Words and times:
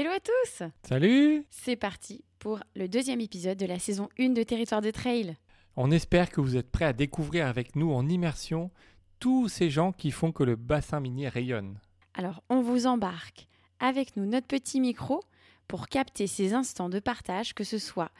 Hello 0.00 0.12
à 0.12 0.20
tous 0.20 0.62
Salut 0.88 1.44
C'est 1.50 1.76
parti 1.76 2.24
pour 2.38 2.60
le 2.74 2.88
deuxième 2.88 3.20
épisode 3.20 3.58
de 3.58 3.66
la 3.66 3.78
saison 3.78 4.08
1 4.18 4.30
de 4.30 4.42
Territoire 4.42 4.80
de 4.80 4.90
Trail. 4.90 5.36
On 5.76 5.90
espère 5.90 6.30
que 6.30 6.40
vous 6.40 6.56
êtes 6.56 6.70
prêts 6.70 6.86
à 6.86 6.94
découvrir 6.94 7.46
avec 7.46 7.76
nous 7.76 7.92
en 7.92 8.08
immersion 8.08 8.70
tous 9.18 9.48
ces 9.48 9.68
gens 9.68 9.92
qui 9.92 10.10
font 10.10 10.32
que 10.32 10.42
le 10.42 10.56
bassin 10.56 11.00
minier 11.00 11.28
rayonne. 11.28 11.78
Alors 12.14 12.42
on 12.48 12.62
vous 12.62 12.86
embarque 12.86 13.46
avec 13.78 14.16
nous 14.16 14.24
notre 14.24 14.46
petit 14.46 14.80
micro 14.80 15.22
pour 15.68 15.86
capter 15.86 16.26
ces 16.26 16.54
instants 16.54 16.88
de 16.88 16.98
partage, 16.98 17.52
que 17.52 17.62
ce 17.62 17.76
soit 17.76 18.10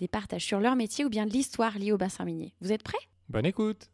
des 0.00 0.08
partages 0.08 0.44
sur 0.44 0.60
leur 0.60 0.76
métier 0.76 1.06
ou 1.06 1.08
bien 1.08 1.24
de 1.24 1.32
l'histoire 1.32 1.78
liée 1.78 1.92
au 1.92 1.96
bassin 1.96 2.26
minier. 2.26 2.52
Vous 2.60 2.72
êtes 2.72 2.82
prêts? 2.82 3.08
Bonne 3.30 3.46
écoute 3.46 3.88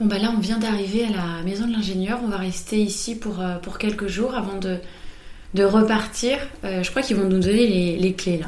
Bon 0.00 0.06
bah 0.06 0.18
là 0.18 0.32
on 0.34 0.40
vient 0.40 0.58
d'arriver 0.58 1.04
à 1.04 1.10
la 1.10 1.42
maison 1.42 1.66
de 1.66 1.72
l'ingénieur, 1.72 2.20
on 2.22 2.28
va 2.28 2.38
rester 2.38 2.80
ici 2.80 3.18
pour, 3.18 3.40
euh, 3.40 3.58
pour 3.58 3.76
quelques 3.76 4.06
jours 4.06 4.34
avant 4.34 4.58
de, 4.58 4.80
de 5.54 5.64
repartir. 5.64 6.38
Euh, 6.64 6.82
je 6.82 6.90
crois 6.90 7.02
qu'ils 7.02 7.16
vont 7.16 7.24
nous 7.28 7.40
donner 7.40 7.66
les, 7.66 7.96
les 7.96 8.12
clés 8.14 8.38
là. 8.38 8.46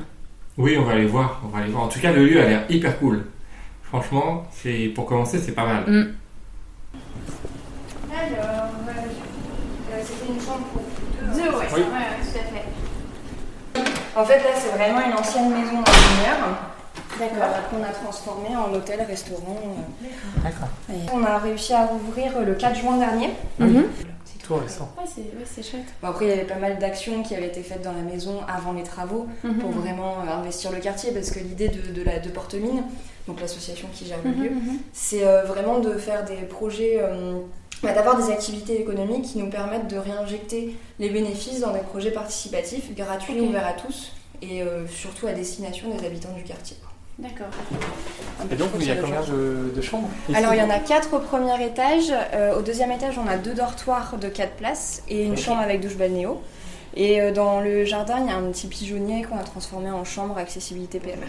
Oui, 0.59 0.77
on 0.79 0.85
va 0.85 0.93
aller 0.93 1.07
voir, 1.07 1.41
on 1.45 1.49
va 1.49 1.63
aller 1.63 1.71
voir. 1.71 1.85
En 1.85 1.89
tout 1.89 2.01
cas, 2.01 2.13
le 2.13 2.27
lieu 2.27 2.41
a 2.41 2.47
l'air 2.47 2.65
hyper 2.69 2.99
cool. 2.99 3.25
Franchement, 3.83 4.47
c'est 4.53 4.91
pour 4.95 5.07
commencer, 5.07 5.39
c'est 5.39 5.53
pas 5.53 5.65
mal. 5.65 5.85
Mm. 5.87 6.15
Alors, 8.13 8.69
euh, 8.89 10.03
c'était 10.03 10.33
une 10.33 10.41
chambre 10.41 10.67
pour 10.73 10.83
deux. 10.83 11.33
Deux, 11.43 11.49
ouais, 11.57 11.67
Oui. 11.75 11.81
ouais, 11.81 11.87
ouais, 11.87 12.17
tout 12.23 12.39
à 12.39 12.43
fait. 12.43 12.65
En 14.17 14.25
fait, 14.25 14.39
là, 14.39 14.51
c'est 14.57 14.77
vraiment 14.77 15.01
une 15.07 15.13
ancienne 15.15 15.51
maison 15.51 15.83
d'ingénieur 15.83 16.59
D'accord. 17.19 17.37
euh, 17.43 17.61
qu'on 17.71 17.83
a 17.85 17.89
transformée 17.89 18.57
en 18.57 18.73
hôtel, 18.75 19.01
restaurant. 19.09 19.77
D'accord. 20.43 20.69
Et 20.91 21.09
On 21.13 21.23
a 21.25 21.39
réussi 21.39 21.73
à 21.73 21.87
rouvrir 21.87 22.33
le 22.45 22.55
4 22.55 22.77
juin 22.81 22.99
dernier. 22.99 23.31
Mhm. 23.59 23.85
C'est 23.97 24.07
Tout 24.43 24.55
récent. 24.57 24.91
Ouais, 24.97 25.05
c'est 25.07 25.21
ouais, 25.21 25.63
chouette. 25.63 25.87
Bon, 26.03 26.09
après, 26.09 26.27
il 26.27 26.29
y 26.29 26.33
avait 26.33 26.45
pas 26.45 26.57
mal 26.57 26.79
d'actions 26.79 27.23
qui 27.23 27.35
avaient 27.35 27.49
été 27.49 27.63
faites 27.63 27.83
dans 27.83 27.93
la 27.93 28.03
maison 28.03 28.41
avant 28.49 28.73
les 28.73 28.83
travaux 28.83 29.27
pour 29.61 29.71
vraiment 29.71 30.17
euh, 30.21 30.33
investir 30.33 30.73
le 30.73 30.79
quartier 30.79 31.13
parce 31.13 31.31
que 31.31 31.39
l'idée 31.41 31.69
de, 31.69 31.93
de, 31.93 32.03
la, 32.03 32.19
de 32.19 32.29
Porte-Mine, 32.31 32.83
donc 33.27 33.41
l'association 33.41 33.89
qui 33.93 34.07
gère 34.07 34.19
le 34.25 34.31
lieu, 34.31 34.51
c'est 34.93 35.27
euh, 35.27 35.45
vraiment 35.45 35.79
de 35.79 35.93
faire 35.93 36.25
des 36.25 36.37
projets, 36.37 36.99
euh, 37.01 37.35
bah, 37.83 37.93
d'avoir 37.93 38.17
des 38.17 38.33
activités 38.33 38.81
économiques 38.81 39.25
qui 39.25 39.39
nous 39.39 39.51
permettent 39.51 39.89
de 39.89 39.97
réinjecter 39.99 40.77
les 40.99 41.11
bénéfices 41.11 41.61
dans 41.61 41.73
des 41.73 41.81
projets 41.81 42.11
participatifs, 42.11 42.95
gratuits, 42.95 43.41
ouverts 43.41 43.67
à 43.67 43.73
tous 43.75 44.13
et 44.43 44.63
euh, 44.63 44.87
surtout 44.89 45.27
à 45.27 45.33
destination 45.33 45.95
des 45.95 46.05
habitants 46.07 46.33
du 46.35 46.43
quartier. 46.43 46.77
D'accord. 47.21 47.47
Et 48.51 48.55
donc, 48.57 48.71
il 48.81 48.87
y 48.87 48.91
a 48.91 48.97
combien 48.97 49.21
de, 49.23 49.71
de 49.75 49.81
chambres 49.83 50.09
ici 50.29 50.37
Alors 50.37 50.55
il 50.55 50.59
y 50.59 50.63
en 50.63 50.71
a 50.71 50.79
quatre 50.79 51.15
au 51.15 51.19
premier 51.21 51.63
étage. 51.65 52.11
Euh, 52.33 52.59
au 52.59 52.63
deuxième 52.63 52.91
étage, 52.91 53.19
on 53.19 53.29
a 53.29 53.37
deux 53.37 53.53
dortoirs 53.55 54.17
de 54.17 54.29
quatre 54.29 54.55
places 54.57 55.03
et 55.09 55.25
une 55.25 55.37
chambre 55.37 55.61
avec 55.61 55.81
douche 55.81 55.97
balnéo. 55.97 56.41
Et 56.97 57.21
euh, 57.21 57.33
dans 57.33 57.61
le 57.61 57.85
jardin, 57.85 58.19
il 58.21 58.27
y 58.27 58.31
a 58.31 58.37
un 58.37 58.51
petit 58.51 58.67
pigeonnier 58.67 59.23
qu'on 59.23 59.39
a 59.39 59.43
transformé 59.45 59.91
en 59.91 60.05
chambre 60.05 60.39
accessibilité 60.39 60.99
PMR. 60.99 61.27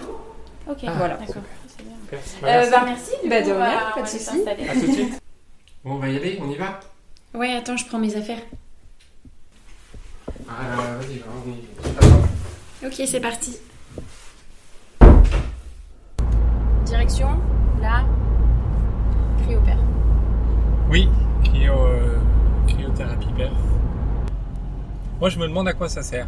Ok, 0.70 0.78
Ah, 0.88 0.92
voilà. 0.98 1.16
D'accord. 1.18 1.44
Super. 1.68 2.20
Euh, 2.44 2.48
Merci. 2.48 2.72
bah, 2.72 2.82
merci. 2.86 3.12
Du 3.24 3.30
Bah, 3.30 3.42
coup, 3.42 3.48
de 3.50 3.54
rien, 3.54 3.66
on 3.66 3.90
pas 3.90 3.96
de 3.96 4.00
aller 4.00 4.08
souci. 4.10 4.24
s'installer. 4.26 4.70
À 4.70 4.74
tout 4.74 4.88
de 4.88 4.92
suite. 4.92 5.14
Bon, 5.84 5.94
on 5.94 5.98
va 5.98 6.10
y 6.10 6.16
aller, 6.16 6.40
on 6.40 6.48
y 6.52 6.56
va 6.56 6.80
Ouais, 7.34 7.54
attends, 7.56 7.76
je 7.76 7.86
prends 7.88 7.98
mes 7.98 8.16
affaires. 8.16 8.38
Ah, 10.48 10.54
vas-y, 11.00 11.18
va, 11.18 11.26
on 11.44 11.50
y 11.50 12.10
va. 12.82 12.88
Ok, 12.88 12.94
c'est 13.08 13.20
parti. 13.20 13.58
Direction, 17.02 17.30
là, 17.82 18.04
cryopère. 19.44 19.80
Oui, 20.88 21.10
cryo, 21.44 21.74
euh, 21.74 22.20
cryothérapie 22.68 23.34
perf. 23.36 23.52
Moi, 25.20 25.30
je 25.30 25.40
me 25.40 25.48
demande 25.48 25.68
à 25.68 25.74
quoi 25.74 25.90
ça 25.90 26.04
sert. 26.04 26.28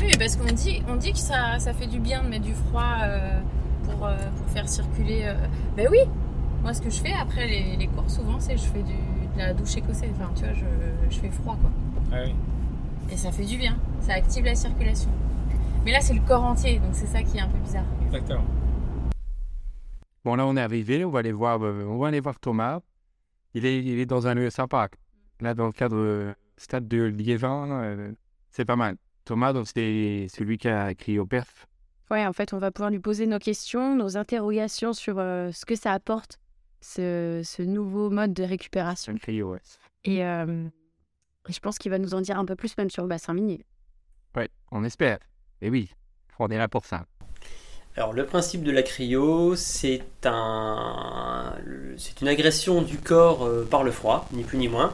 Oui, 0.00 0.16
parce 0.18 0.36
qu'on 0.36 0.50
dit, 0.54 0.82
on 0.88 0.96
dit 0.96 1.12
que 1.12 1.18
ça, 1.18 1.58
ça 1.58 1.74
fait 1.74 1.86
du 1.86 1.98
bien 1.98 2.22
de 2.22 2.28
mettre 2.28 2.46
du 2.46 2.54
froid 2.54 2.94
euh, 3.02 3.40
pour, 3.84 4.06
euh, 4.06 4.16
pour 4.38 4.48
faire 4.54 4.66
circuler. 4.70 5.30
Ben 5.76 5.86
oui, 5.90 5.98
moi 6.62 6.72
ce 6.72 6.80
que 6.80 6.88
je 6.88 7.00
fais 7.02 7.12
après 7.12 7.46
les, 7.46 7.76
les 7.76 7.86
cours, 7.88 8.08
souvent, 8.08 8.36
c'est 8.38 8.56
je 8.56 8.64
fais 8.64 8.82
du, 8.82 8.94
de 8.94 9.38
la 9.38 9.52
douche 9.52 9.76
écossaise. 9.76 10.12
Enfin, 10.18 10.30
tu 10.34 10.44
vois, 10.44 10.54
je, 10.54 11.14
je 11.14 11.20
fais 11.20 11.28
froid 11.28 11.58
quoi. 11.60 11.70
Ah 12.10 12.22
oui. 12.24 12.34
Et 13.12 13.18
ça 13.18 13.30
fait 13.32 13.44
du 13.44 13.58
bien, 13.58 13.76
ça 14.00 14.14
active 14.14 14.46
la 14.46 14.54
circulation. 14.54 15.10
Mais 15.84 15.92
là, 15.92 15.98
c'est 16.00 16.14
le 16.14 16.22
corps 16.26 16.44
entier, 16.44 16.78
donc 16.78 16.92
c'est 16.92 17.06
ça 17.06 17.22
qui 17.22 17.36
est 17.36 17.42
un 17.42 17.48
peu 17.48 17.58
bizarre. 17.58 17.84
Exactement. 18.06 18.44
Bon, 20.24 20.36
là, 20.36 20.46
on 20.46 20.56
est 20.56 20.60
arrivé, 20.60 21.04
on 21.04 21.10
va 21.10 21.18
aller 21.18 21.32
voir, 21.32 21.62
euh, 21.62 21.84
on 21.84 21.98
va 21.98 22.08
aller 22.08 22.20
voir 22.20 22.38
Thomas. 22.40 22.80
Il 23.52 23.66
est, 23.66 23.84
il 23.84 23.98
est 23.98 24.06
dans 24.06 24.26
un 24.26 24.34
lieu 24.34 24.48
sympa. 24.50 24.88
Là, 25.40 25.54
dans 25.54 25.66
le 25.66 25.72
cadre 25.72 25.96
euh, 25.96 26.32
stade 26.56 26.88
de 26.88 27.02
Liévin, 27.02 27.70
euh, 27.70 28.12
c'est 28.50 28.64
pas 28.64 28.76
mal. 28.76 28.96
Thomas, 29.24 29.52
donc, 29.52 29.66
c'est 29.66 30.26
celui 30.28 30.58
qui 30.58 30.68
a 30.68 30.90
écrit 30.92 31.18
au 31.18 31.26
perf. 31.26 31.66
Ouais, 32.10 32.26
en 32.26 32.32
fait, 32.32 32.52
on 32.52 32.58
va 32.58 32.70
pouvoir 32.70 32.90
lui 32.90 33.00
poser 33.00 33.26
nos 33.26 33.38
questions, 33.38 33.96
nos 33.96 34.16
interrogations 34.16 34.92
sur 34.92 35.18
euh, 35.18 35.50
ce 35.52 35.64
que 35.66 35.74
ça 35.74 35.92
apporte, 35.92 36.38
ce, 36.80 37.42
ce 37.44 37.62
nouveau 37.62 38.10
mode 38.10 38.32
de 38.32 38.44
récupération. 38.44 39.14
Cryo, 39.16 39.52
ouais. 39.52 39.60
Et 40.04 40.20
je 40.20 41.60
pense 41.60 41.78
qu'il 41.78 41.90
va 41.90 41.98
nous 41.98 42.14
en 42.14 42.20
dire 42.20 42.38
un 42.38 42.44
peu 42.44 42.56
plus 42.56 42.76
même 42.78 42.90
sur 42.90 43.02
le 43.02 43.08
bassin 43.08 43.34
minier. 43.34 43.64
Ouais, 44.34 44.48
on 44.70 44.84
espère. 44.84 45.18
Et 45.60 45.70
oui, 45.70 45.90
on 46.38 46.48
est 46.48 46.58
là 46.58 46.68
pour 46.68 46.84
ça. 46.84 47.06
Alors 47.96 48.12
le 48.12 48.26
principe 48.26 48.64
de 48.64 48.72
la 48.72 48.82
cryo, 48.82 49.54
c'est 49.54 50.02
un, 50.24 51.52
une 52.20 52.28
agression 52.28 52.82
du 52.82 52.98
corps 52.98 53.46
euh, 53.46 53.64
par 53.70 53.84
le 53.84 53.92
froid, 53.92 54.26
ni 54.32 54.42
plus 54.42 54.58
ni 54.58 54.66
moins. 54.66 54.92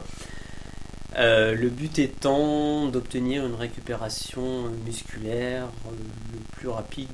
Euh, 1.17 1.55
le 1.55 1.69
but 1.69 1.97
étant 1.97 2.85
d'obtenir 2.85 3.43
une 3.43 3.55
récupération 3.55 4.65
musculaire 4.85 5.63
euh, 5.87 5.95
le 6.33 6.39
plus 6.55 6.69
rapide 6.69 7.09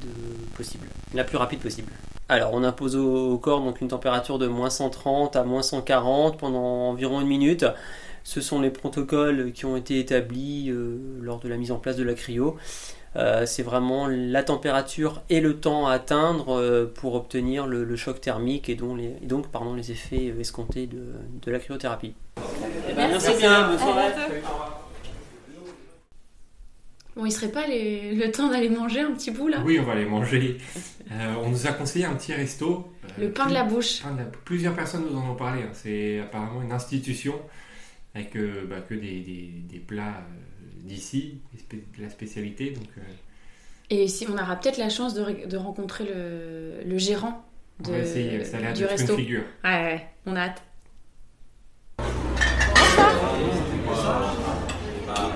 possible, 0.58 0.88
la 1.14 1.24
plus 1.24 1.38
rapide 1.38 1.60
possible. 1.60 1.94
Alors 2.28 2.50
on 2.54 2.66
impose 2.66 2.98
au, 2.98 3.38
corps 3.38 3.62
donc 3.62 3.80
une 3.80 3.88
température 3.88 4.40
de 4.40 4.48
moins 4.48 4.70
130 4.70 5.38
à 5.38 5.46
moins 5.46 5.62
140 5.62 6.38
pendant 6.38 6.90
environ 6.90 7.22
une 7.22 7.28
minute. 7.28 7.66
Ce 8.26 8.42
sont 8.42 8.60
les 8.60 8.72
protocoles 8.72 9.54
qui 9.54 9.64
ont 9.64 9.78
été 9.78 10.00
établis 10.00 10.70
lors 11.22 11.40
de 11.40 11.48
la 11.48 11.56
mise 11.56 11.72
en 11.72 11.78
place 11.78 11.96
de 11.96 12.04
la 12.04 12.14
cryo. 12.14 12.58
Euh, 13.18 13.48
c'est 13.48 13.64
vraiment 13.64 14.06
la 14.08 14.44
température 14.44 15.24
et 15.30 15.42
le 15.42 15.56
temps 15.58 15.88
à 15.88 15.94
atteindre 15.94 16.56
euh, 16.56 16.86
pour 16.86 17.16
obtenir 17.16 17.66
le, 17.66 17.84
le 17.84 17.96
choc 17.96 18.22
thermique 18.22 18.70
et 18.70 18.76
donc 18.76 18.98
les, 19.00 19.16
et 19.24 19.26
donc, 19.26 19.48
pardon, 19.48 19.74
les 19.74 19.92
effets 19.92 20.32
euh, 20.36 20.40
escomptés 20.40 20.86
de, 20.86 21.02
de 21.42 21.52
la 21.52 21.58
cryothérapie. 21.58 22.14
Merci, 22.96 23.32
bien, 23.40 23.70
bonne 23.70 23.80
soirée. 23.80 24.12
Bon, 27.16 27.26
il 27.26 27.32
serait 27.32 27.52
pas 27.52 27.66
les- 27.66 28.14
le 28.14 28.30
temps 28.32 28.50
d'aller 28.50 28.70
manger 28.70 29.00
un 29.02 29.12
petit 29.14 29.32
bout 29.32 29.48
là? 29.48 29.64
Oui, 29.66 29.80
on 29.80 29.84
va 29.84 29.94
aller 29.94 30.06
manger. 30.06 30.58
Euh, 31.12 31.34
on 31.44 31.50
nous 31.50 31.66
a 31.66 31.72
conseillé 31.72 32.06
un 32.06 32.14
petit 32.14 32.34
resto. 32.34 32.94
Euh, 33.18 33.24
Le 33.24 33.32
pain 33.32 33.48
de 33.48 33.54
la 33.54 33.64
bouche. 33.64 34.04
Pain 34.04 34.12
de 34.12 34.20
la- 34.20 34.26
Plusieurs 34.26 34.76
personnes 34.76 35.06
nous 35.10 35.18
en 35.18 35.32
ont 35.32 35.36
parlé. 35.36 35.64
hein. 35.64 35.70
C'est 35.74 36.20
apparemment 36.20 36.62
une 36.62 36.72
institution 36.72 37.34
avec 38.14 38.36
euh, 38.36 38.68
bah, 38.70 38.82
que 38.88 38.94
des, 38.94 39.22
des- 39.22 39.50
des 39.68 39.80
plats 39.80 40.04
euh, 40.22 40.57
d'ici, 40.84 41.40
la 42.00 42.10
spécialité. 42.10 42.72
Donc, 42.72 42.88
euh, 42.98 43.02
Et 43.90 44.08
si 44.08 44.28
on 44.30 44.34
aura 44.34 44.56
peut-être 44.56 44.78
la 44.78 44.90
chance 44.90 45.14
de, 45.14 45.46
de 45.46 45.58
rencontrer 45.58 46.04
le, 46.06 46.84
le 46.86 46.98
gérant 46.98 47.44
de, 47.80 47.90
on 47.90 47.92
va 47.94 48.00
essayer. 48.00 48.44
Ça 48.44 48.58
a 48.58 48.60
l'air 48.62 48.74
du 48.74 48.86
resto. 48.86 49.14
une 49.14 49.20
figure. 49.20 49.44
Ouais, 49.64 49.70
ouais, 49.70 50.08
on 50.26 50.36
a 50.36 50.42
hâte. 50.42 50.62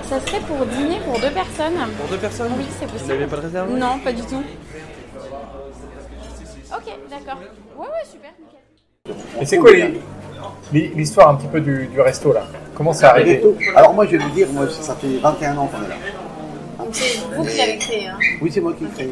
Ça 0.04 0.20
serait 0.20 0.40
pour 0.40 0.66
dîner 0.66 0.98
pour 1.04 1.18
deux 1.18 1.30
personnes. 1.30 1.74
Pour 1.98 2.08
deux 2.08 2.18
personnes 2.18 2.52
Oui, 2.58 2.64
c'est 2.78 2.84
Vous 2.86 2.92
possible. 2.92 3.08
n'avez 3.12 3.26
pas 3.26 3.36
de 3.36 3.40
réserve? 3.42 3.76
Non, 3.76 3.98
pas 4.00 4.12
du 4.12 4.22
tout. 4.22 4.42
Ok, 6.74 6.92
d'accord. 7.10 7.38
Ouais, 7.76 7.86
ouais, 7.86 8.04
super, 8.10 8.30
nickel. 8.38 8.60
Et 9.40 9.46
c'est 9.46 9.58
quoi 9.58 9.72
les- 9.72 9.88
les- 9.88 10.00
l'histoire 10.72 11.30
un 11.30 11.34
petit 11.36 11.46
peu 11.48 11.60
du, 11.60 11.86
du 11.86 12.00
resto 12.00 12.32
là 12.32 12.42
Comment 12.74 12.92
c'est 12.92 13.04
arrivé 13.04 13.42
Alors 13.76 13.92
moi 13.94 14.06
je 14.06 14.12
vais 14.12 14.18
vous 14.18 14.30
dire, 14.30 14.48
moi 14.52 14.66
ça 14.68 14.94
fait 14.94 15.18
21 15.22 15.56
ans 15.58 15.66
qu'on 15.72 15.84
est 15.84 15.88
là. 15.88 15.94
C'est 16.92 17.18
vous 17.36 17.44
qui 17.44 17.56
l'avez 17.58 17.76
créé. 17.78 18.06
Hein. 18.08 18.16
Oui 18.40 18.50
c'est 18.52 18.60
moi 18.60 18.72
qui 18.76 18.84
l'ai 18.84 18.90
créé. 18.90 19.10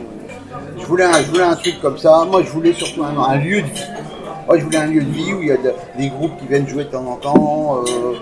Je 0.79 0.85
voulais, 0.87 1.05
un, 1.05 1.13
je 1.23 1.31
voulais 1.31 1.43
un 1.45 1.55
truc 1.57 1.81
comme 1.81 1.99
ça, 1.99 2.25
moi 2.31 2.43
je 2.43 2.49
voulais 2.51 2.73
surtout 2.73 3.05
un, 3.05 3.17
un 3.23 3.37
lieu 3.37 3.63
de 3.63 3.67
vie. 3.67 3.85
Moi 4.47 4.59
je 4.59 4.65
voulais 4.65 4.79
un 4.79 4.87
lieu 4.87 5.03
de 5.03 5.11
vie 5.11 5.33
où 5.35 5.43
il 5.43 5.49
y 5.49 5.53
a 5.53 5.57
de- 5.57 5.75
des 5.97 6.09
groupes 6.09 6.37
qui 6.39 6.47
viennent 6.47 6.67
jouer 6.67 6.85
de 6.85 6.89
temps 6.91 7.07
en 7.07 7.17
temps. 7.17 7.83
euh, 7.87 8.15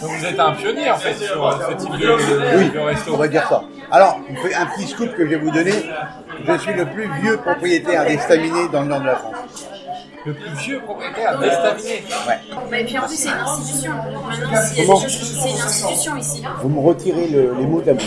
Donc 0.00 0.10
vous 0.10 0.24
êtes 0.24 0.38
un 0.40 0.52
pionnier 0.52 0.90
en 0.90 0.96
fait 0.96 1.14
sur 1.14 1.46
euh, 1.46 1.52
ce 1.68 1.74
type 1.84 1.92
de, 1.92 1.98
de- 1.98 2.58
oui, 2.58 2.70
de 2.70 2.78
resto. 2.78 3.12
on 3.14 3.18
va 3.18 3.28
dire 3.28 3.46
ça. 3.48 3.62
Alors, 3.90 4.18
un 4.58 4.66
petit 4.66 4.86
scoop 4.88 5.12
que 5.14 5.24
je 5.24 5.30
vais 5.30 5.36
vous 5.36 5.50
donner. 5.50 5.72
Je 6.46 6.56
suis 6.58 6.72
le 6.74 6.86
plus 6.86 7.08
vieux 7.22 7.36
propriétaire 7.36 8.04
d'estaminets 8.06 8.68
dans 8.72 8.80
le 8.82 8.88
nord 8.88 9.00
de 9.00 9.06
la 9.06 9.16
France. 9.16 9.33
Le 10.26 10.32
plus 10.34 10.50
vieux 10.64 10.80
propriétaire 10.80 11.38
d'estaminet. 11.38 12.02
Ouais. 12.26 12.80
Et 12.80 12.84
puis 12.84 12.98
en 12.98 13.02
plus, 13.06 13.16
c'est 13.16 13.28
une 13.28 13.34
institution. 13.34 13.92
Maintenant, 13.92 14.56
c'est 14.56 14.82
une 15.50 15.60
institution 15.60 16.16
ici. 16.16 16.42
Vous 16.62 16.68
me 16.68 16.80
retirez 16.80 17.28
le- 17.28 17.54
les 17.58 17.66
mots 17.66 17.80
de 17.82 17.86
la 17.86 17.92
bouche. 17.94 18.04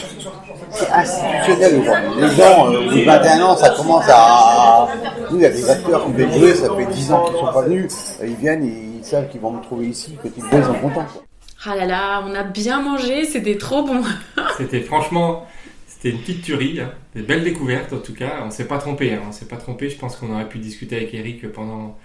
C'est 0.71 0.89
institutionnel 0.91 1.79
aujourd'hui. 1.81 2.21
Les 2.21 2.29
gens, 2.35 2.71
euh, 2.73 2.79
au 2.79 2.89
bout 2.89 2.95
de 2.97 3.03
21 3.05 3.41
ans, 3.43 3.55
ça 3.57 3.69
commence 3.69 4.05
à. 4.09 4.87
Nous, 5.29 5.37
il 5.37 5.41
y 5.41 5.45
a 5.45 5.49
des 5.49 5.69
acteurs 5.69 6.05
qui 6.05 6.11
viennent 6.13 6.33
jouer, 6.33 6.53
ça 6.55 6.75
fait 6.75 6.85
10 6.85 7.11
ans 7.11 7.23
qu'ils 7.25 7.33
ne 7.35 7.39
sont 7.39 7.53
pas 7.53 7.61
venus. 7.61 7.93
Ils 8.23 8.35
viennent 8.35 8.63
et 8.63 8.97
ils 8.99 9.05
savent 9.05 9.29
qu'ils 9.29 9.41
vont 9.41 9.51
me 9.51 9.61
trouver 9.61 9.87
ici. 9.87 10.17
Quand 10.21 10.29
ils 10.35 10.43
me 10.43 10.49
voient, 10.49 10.59
ils 10.59 10.65
sont 10.65 10.73
contents. 10.73 11.05
quoi. 11.13 11.23
Ah 11.65 11.75
là 11.75 11.85
là, 11.85 12.23
on 12.25 12.33
a 12.35 12.43
bien 12.43 12.81
mangé, 12.81 13.25
c'était 13.25 13.57
trop 13.57 13.83
bon. 13.83 14.01
C'était 14.57 14.81
franchement, 14.81 15.45
c'était 15.87 15.97
c'était 15.97 16.09
une 16.11 16.19
petite 16.21 16.43
tuerie, 16.43 16.79
hein. 16.79 16.91
des 17.15 17.23
belles 17.23 17.43
découvertes 17.43 17.91
en 17.93 17.97
tout 17.97 18.13
cas. 18.13 18.29
On 18.45 18.51
s'est 18.51 18.65
pas 18.67 18.77
trompé, 18.77 19.13
hein. 19.13 19.21
on 19.27 19.31
s'est 19.31 19.45
pas 19.47 19.55
trompé. 19.57 19.89
Je 19.89 19.97
pense 19.97 20.15
qu'on 20.15 20.31
aurait 20.33 20.47
pu 20.47 20.59
discuter 20.59 20.95
avec 20.97 21.13
Eric 21.15 21.51
pendant 21.51 21.95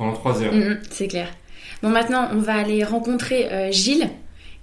pendant 0.00 0.14
trois 0.14 0.42
heures. 0.42 0.54
Mm, 0.54 0.70
mm, 0.70 0.80
c'est 0.90 1.08
clair. 1.08 1.28
Bon, 1.82 1.90
maintenant, 1.90 2.28
on 2.32 2.38
va 2.38 2.54
aller 2.54 2.82
rencontrer 2.84 3.52
euh, 3.52 3.70
Gilles, 3.70 4.08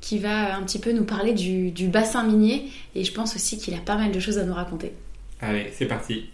qui 0.01 0.18
va 0.18 0.56
un 0.56 0.63
petit 0.63 0.80
peu 0.80 0.92
nous 0.92 1.04
parler 1.04 1.34
du, 1.34 1.69
du 1.69 1.89
bassin 1.89 2.24
minier, 2.24 2.72
et 2.95 3.04
je 3.04 3.13
pense 3.13 3.36
aussi 3.36 3.60
qu'il 3.60 3.75
a 3.75 3.80
pas 3.80 3.98
mal 3.98 4.12
de 4.12 4.19
choses 4.19 4.39
à 4.39 4.44
nous 4.44 4.54
raconter. 4.56 4.94
Allez, 5.39 5.72
c'est 5.72 5.86
parti. 5.86 6.30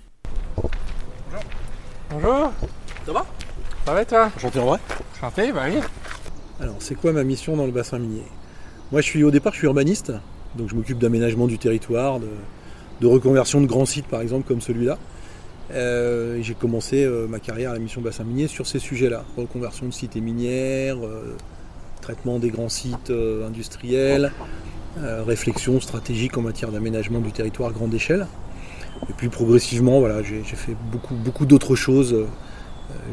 Bonjour. 2.10 2.54
Ça 3.06 3.12
va? 3.12 3.26
Ça 3.86 3.94
va 3.94 4.02
et 4.02 4.06
toi? 4.06 4.32
Enchanté 4.38 4.60
en 4.60 4.66
vrai 4.68 4.80
Enchanté, 5.18 5.52
bah 5.52 5.64
oui. 5.68 5.80
Alors, 6.62 6.76
c'est 6.80 6.96
quoi 6.96 7.12
ma 7.12 7.26
mission 7.26 7.58
dans 7.58 7.66
le 7.66 7.74
bassin 7.74 8.00
minier? 8.00 8.24
Moi, 8.94 9.02
je 9.02 9.08
suis 9.08 9.24
au 9.26 9.32
départ, 9.32 9.52
je 9.52 9.58
suis 9.58 9.68
urbaniste, 9.68 10.14
donc 10.56 10.70
je 10.70 10.76
m'occupe 10.76 11.00
d'aménagement 11.00 11.48
du 11.48 11.58
territoire, 11.58 12.22
de, 12.22 12.30
de 13.02 13.08
reconversion 13.08 13.60
de 13.60 13.66
grands 13.66 13.86
sites, 13.86 14.08
par 14.08 14.22
exemple, 14.22 14.48
comme 14.48 14.62
celui-là. 14.62 14.98
Euh, 15.71 16.39
j'ai 16.42 16.54
commencé 16.54 17.04
euh, 17.04 17.27
ma 17.27 17.39
carrière 17.39 17.71
à 17.71 17.74
la 17.74 17.80
mission 17.80 18.01
bassin 18.01 18.24
minier 18.24 18.48
sur 18.48 18.68
ces 18.68 18.80
sujets-là 18.80 19.24
reconversion 19.38 19.88
de 19.88 19.92
cités 19.92 20.19
minières, 20.19 20.98
euh, 21.04 21.36
traitement 22.01 22.38
des 22.38 22.50
grands 22.50 22.69
sites 22.69 23.12
industriels, 23.12 24.31
réflexion 24.98 25.80
stratégique 25.80 26.38
en 26.38 26.42
matière 26.42 26.69
d'aménagement 26.69 27.19
du 27.19 27.31
territoire 27.31 27.69
à 27.69 27.71
grande 27.71 27.94
échelle. 27.94 28.27
Et 29.10 29.13
puis 29.13 29.30
progressivement, 29.30 30.00
voilà, 30.00 30.21
j'ai 30.21 30.44
fait 30.44 30.75
beaucoup, 30.92 31.15
beaucoup 31.15 31.45
d'autres 31.45 31.75
choses 31.75 32.27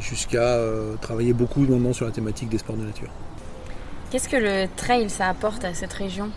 jusqu'à 0.00 0.58
travailler 1.00 1.32
beaucoup 1.32 1.60
maintenant 1.60 1.92
sur 1.92 2.04
la 2.04 2.10
thématique 2.10 2.48
des 2.48 2.58
sports 2.58 2.76
de 2.76 2.84
nature. 2.84 3.10
Qu'est-ce 4.10 4.28
que 4.28 4.36
le 4.36 4.66
trail, 4.76 5.08
ça 5.08 5.28
apporte 5.28 5.64
à 5.64 5.72
cette 5.72 5.92
région? 5.92 6.30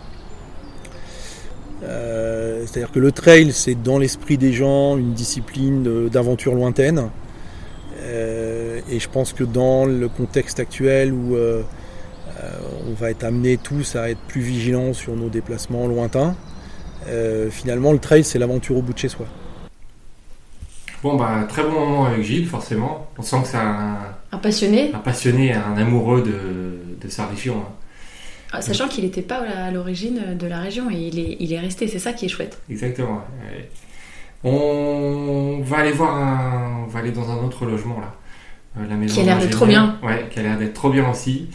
Euh, 1.82 2.64
C'est-à-dire 2.66 2.92
que 2.92 2.98
le 3.00 3.12
trail, 3.12 3.52
c'est 3.52 3.74
dans 3.74 3.98
l'esprit 3.98 4.38
des 4.38 4.52
gens 4.52 4.96
une 4.96 5.12
discipline 5.12 5.86
euh, 5.86 6.08
d'aventure 6.08 6.54
lointaine. 6.54 7.10
Euh, 8.02 8.80
et 8.90 9.00
je 9.00 9.08
pense 9.08 9.32
que 9.32 9.44
dans 9.44 9.84
le 9.86 10.08
contexte 10.08 10.60
actuel 10.60 11.12
où 11.12 11.36
euh, 11.36 11.62
on 12.88 12.92
va 12.92 13.10
être 13.10 13.24
amenés 13.24 13.56
tous 13.56 13.96
à 13.96 14.10
être 14.10 14.20
plus 14.28 14.40
vigilants 14.42 14.92
sur 14.92 15.14
nos 15.16 15.28
déplacements 15.28 15.86
lointains, 15.86 16.34
euh, 17.08 17.50
finalement 17.50 17.92
le 17.92 17.98
trail, 17.98 18.24
c'est 18.24 18.38
l'aventure 18.38 18.76
au 18.76 18.82
bout 18.82 18.92
de 18.92 18.98
chez 18.98 19.08
soi. 19.08 19.26
Bon 21.02 21.16
bah 21.16 21.44
très 21.48 21.62
bon 21.62 21.72
moment 21.72 22.06
avec 22.06 22.22
Gilles 22.22 22.46
forcément. 22.46 23.08
On 23.18 23.22
sent 23.22 23.42
que 23.42 23.48
c'est 23.48 23.56
un, 23.58 23.96
Un 24.32 24.38
passionné, 24.38 24.90
un 24.94 24.98
passionné, 24.98 25.52
un 25.52 25.76
amoureux 25.76 26.22
de, 26.22 26.78
de 27.06 27.10
sa 27.10 27.26
région. 27.26 27.56
hein. 27.58 27.72
Ah, 28.56 28.62
sachant 28.62 28.88
qu'il 28.88 29.04
n'était 29.04 29.22
pas 29.22 29.40
à 29.40 29.70
l'origine 29.70 30.36
de 30.38 30.46
la 30.46 30.60
région, 30.60 30.90
et 30.90 30.94
il 30.94 31.18
est, 31.18 31.36
il 31.40 31.52
est 31.52 31.58
resté, 31.60 31.88
c'est 31.88 31.98
ça 31.98 32.12
qui 32.12 32.26
est 32.26 32.28
chouette. 32.28 32.58
Exactement. 32.70 33.22
ouais. 33.42 33.68
On 34.46 35.60
va 35.62 35.78
aller 35.78 35.92
voir 35.92 36.14
un... 36.16 36.84
on 36.84 36.86
va 36.86 36.98
aller 36.98 37.12
dans 37.12 37.30
un 37.30 37.42
autre 37.42 37.64
logement 37.64 37.98
là. 38.00 38.14
Euh, 38.78 38.86
la 38.88 38.96
maison 38.96 39.14
Qui 39.14 39.20
a 39.22 39.24
l'air 39.24 39.38
d'être 39.38 39.50
trop 39.52 39.64
d'ingénieur. 39.66 39.94
Ouais, 40.02 40.28
qui 40.30 40.38
a 40.38 40.42
l'air 40.42 40.58
d'être 40.58 40.74
trop 40.74 40.90
bien 40.90 41.08
aussi. 41.10 41.48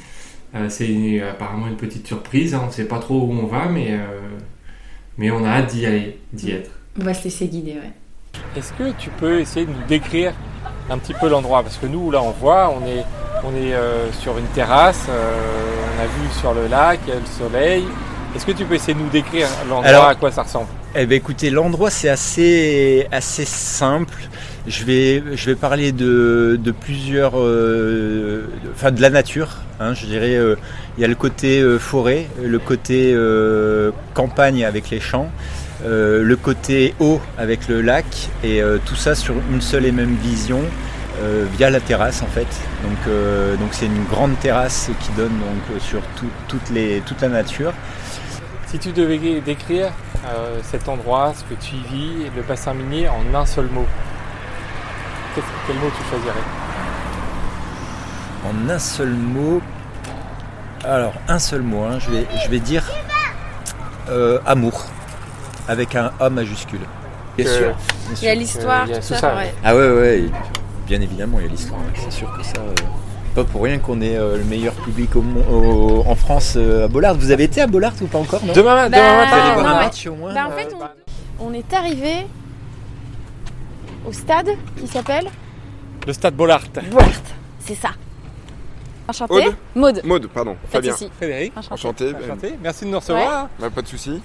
Euh, 0.56 0.68
c'est 0.69 0.88
une- 0.88 1.22
apparemment 1.22 1.68
une 1.68 1.75
petite 1.75 2.07
surprise. 2.07 2.56
hein. 2.56 2.62
On 2.63 2.68
ne 2.68 2.72
sait 2.72 2.86
pas 2.88 2.98
trop 3.00 3.19
où 3.22 3.31
on 3.31 3.46
va, 3.46 3.68
mais 3.68 3.90
euh, 3.92 4.07
mais 5.18 5.30
on 5.30 5.44
a 5.46 5.50
hâte 5.50 5.68
d'y 5.74 5.86
aller, 5.86 6.19
d'y 6.34 6.51
être. 6.51 6.72
On 7.00 7.04
va 7.04 7.13
se 7.13 7.25
laisser 7.25 7.48
guider, 7.48 7.74
ouais. 7.74 7.92
Est-ce 8.57 8.74
que 8.74 8.92
tu 8.98 9.10
peux 9.12 9.40
essayer 9.40 9.66
de 9.66 9.72
nous 9.72 9.86
décrire 9.88 10.34
un 10.90 10.98
petit 10.98 11.13
peu 11.13 11.30
l'endroit? 11.30 11.62
Parce 11.62 11.78
que 11.78 11.86
nous, 11.86 12.10
là, 12.10 12.24
on 12.24 12.31
voit, 12.31 12.74
on 12.75 12.86
est, 12.88 13.04
on 13.43 13.49
est 13.55 13.73
euh, 13.73 14.11
sur 14.21 14.37
une 14.37 14.45
terrasse, 14.47 15.05
euh, 15.09 15.33
on 15.97 16.01
a 16.03 16.05
vu 16.05 16.29
sur 16.39 16.53
le 16.53 16.67
lac, 16.67 16.99
il 17.07 17.09
y 17.09 17.13
a 17.13 17.19
le 17.19 17.25
soleil. 17.25 17.83
Est-ce 18.35 18.45
que 18.45 18.51
tu 18.51 18.63
peux 18.65 18.75
essayer 18.75 18.93
de 18.93 18.99
nous 18.99 19.09
décrire 19.09 19.47
l'endroit, 19.67 20.09
à 20.09 20.15
quoi 20.15 20.31
ça 20.31 20.43
ressemble? 20.43 20.67
Eh 20.95 21.05
ben 21.05 21.15
écoutez, 21.15 21.49
l'endroit 21.49 21.89
c'est 21.89 22.09
assez 22.09 23.07
assez 23.11 23.45
simple. 23.45 24.13
Je 24.67 24.83
vais 24.85 25.23
je 25.35 25.45
vais 25.47 25.55
parler 25.55 25.91
de, 25.91 26.59
de 26.61 26.71
plusieurs, 26.71 27.33
euh, 27.39 28.43
de- 28.63 28.69
enfin 28.75 28.91
de 28.91 29.01
la 29.01 29.09
nature. 29.09 29.49
hein, 29.79 29.93
je 29.93 30.05
dirais, 30.05 30.35
euh, 30.35 30.55
il 30.97 31.01
y 31.01 31.05
a 31.05 31.07
le 31.07 31.15
côté 31.15 31.59
euh, 31.61 31.79
forêt, 31.79 32.27
le 32.43 32.59
côté 32.59 33.15
campagne 34.13 34.63
avec 34.65 34.89
les 34.89 34.99
champs, 34.99 35.29
le 35.85 36.35
côté 36.35 36.93
eau 36.99 37.21
avec 37.37 37.67
le 37.67 37.81
lac, 37.81 38.05
et 38.43 38.61
tout 38.85 38.95
ça 38.95 39.15
sur 39.15 39.35
une 39.51 39.61
seule 39.61 39.85
et 39.85 39.91
même 39.91 40.15
vision. 40.21 40.61
Euh, 41.21 41.45
via 41.57 41.69
la 41.69 41.80
terrasse 41.80 42.21
en 42.21 42.27
fait. 42.27 42.48
Donc 42.83 42.98
euh, 43.07 43.56
donc 43.57 43.69
c'est 43.71 43.86
une 43.88 44.06
grande 44.06 44.38
terrasse 44.39 44.89
qui 45.00 45.12
donne 45.13 45.30
donc 45.38 45.63
euh, 45.75 45.80
sur 45.80 46.01
tout- 46.16 46.30
toutes 46.48 46.69
les 46.69 47.01
toute 47.06 47.21
la 47.21 47.30
nature. 47.30 47.74
Si 48.68 48.77
tu 48.80 48.92
devais 48.92 49.18
décrire 49.42 49.88
euh, 50.27 50.60
cet 50.63 50.88
endroit, 50.89 51.33
ce 51.36 51.44
que 51.44 51.60
tu 51.60 51.75
y 51.75 51.81
vis, 51.94 52.13
le 52.36 52.42
bassin 52.44 52.74
minier 52.74 53.10
en 53.10 53.33
un 53.36 53.45
seul 53.45 53.66
mot, 53.66 53.86
quel 55.36 55.75
mot 55.77 55.88
tu 55.98 56.04
choisirais? 56.10 56.44
En 58.45 58.69
un 58.69 58.80
seul 58.80 59.10
mot. 59.10 59.62
Alors, 60.83 61.13
un 61.27 61.39
seul 61.39 61.62
mot, 61.62 61.83
hein, 61.83 61.98
je, 62.00 62.10
vais, 62.10 62.25
je 62.44 62.50
vais 62.50 62.60
dire 62.60 62.83
euh, 64.10 64.39
amour. 64.45 64.86
Avec 65.68 65.95
un 65.95 66.12
A 66.19 66.30
majuscule. 66.30 66.80
Bien 67.38 67.45
sûr. 67.45 67.68
bien 67.68 67.75
Il 68.10 68.13
y 68.13 68.18
sûr. 68.18 68.30
a 68.30 68.33
l'histoire, 68.36 68.83
il 68.88 68.92
y 68.92 68.94
a 68.94 68.95
tout 68.98 69.01
tout 69.07 69.13
ça, 69.13 69.19
ça. 69.19 69.36
ouais. 69.36 69.54
Ah 69.63 69.75
ouais, 69.75 69.89
ouais, 69.92 70.24
bien 70.89 71.01
évidemment, 71.01 71.39
il 71.39 71.45
y 71.45 71.47
a 71.47 71.51
l'histoire. 71.51 71.80
ouais, 71.80 71.94
C'est 72.03 72.12
sûr 72.12 72.36
que 72.36 72.44
ça. 72.44 72.53
euh, 72.59 72.74
pas 73.36 73.44
pour 73.44 73.62
rien 73.63 73.77
qu'on 73.77 74.01
est 74.01 74.18
euh, 74.18 74.38
le 74.38 74.44
meilleur 74.44 74.74
public 74.74 75.15
au 75.15 75.21
mon- 75.21 75.47
au- 75.50 76.03
en 76.07 76.15
France 76.15 76.56
euh, 76.57 76.86
à 76.86 76.88
Bollard. 76.88 77.13
Vous 77.15 77.30
avez 77.31 77.44
été 77.44 77.62
à 77.62 77.68
Bollard 77.68 77.94
ou 78.01 78.07
pas 78.07 78.18
encore 78.18 78.44
non? 78.44 78.53
Demain, 78.53 78.89
Bah, 78.89 78.97
demain 78.97 79.00
Vous 79.25 79.33
allez 79.33 79.41
matin 79.44 79.53
voir 79.62 79.68
un 79.68 79.80
match 79.83 80.07
au 80.07 80.15
moins 80.15 80.33
Bah, 80.33 80.47
en 80.47 80.51
fait, 80.51 80.69
on, 81.39 81.45
on 81.47 81.53
est 81.53 81.71
arrivé 81.74 82.25
au 84.06 84.12
stade 84.12 84.50
qui 84.80 84.88
s'appelle 84.88 85.27
Le 86.07 86.13
stade 86.13 86.33
Bollard. 86.36 86.63
Bollard. 86.91 87.09
C'est 87.59 87.75
ça. 87.75 87.89
Enchanté? 89.07 89.33
Aude 89.33 89.56
Maude. 89.75 90.01
Maude, 90.03 90.27
pardon. 90.27 90.56
Fabien. 90.71 90.95
Frédéric, 91.18 91.53
Enchanté. 91.56 91.74
Enchanté. 91.74 92.03
euh, 92.06 92.25
enchanté. 92.25 92.53
Merci 92.63 92.86
de 92.86 92.89
nous 92.89 93.00
recevoir. 93.00 93.47
bah, 93.59 93.69
pas 93.74 93.81
de 93.81 93.88
souci. 93.88 94.21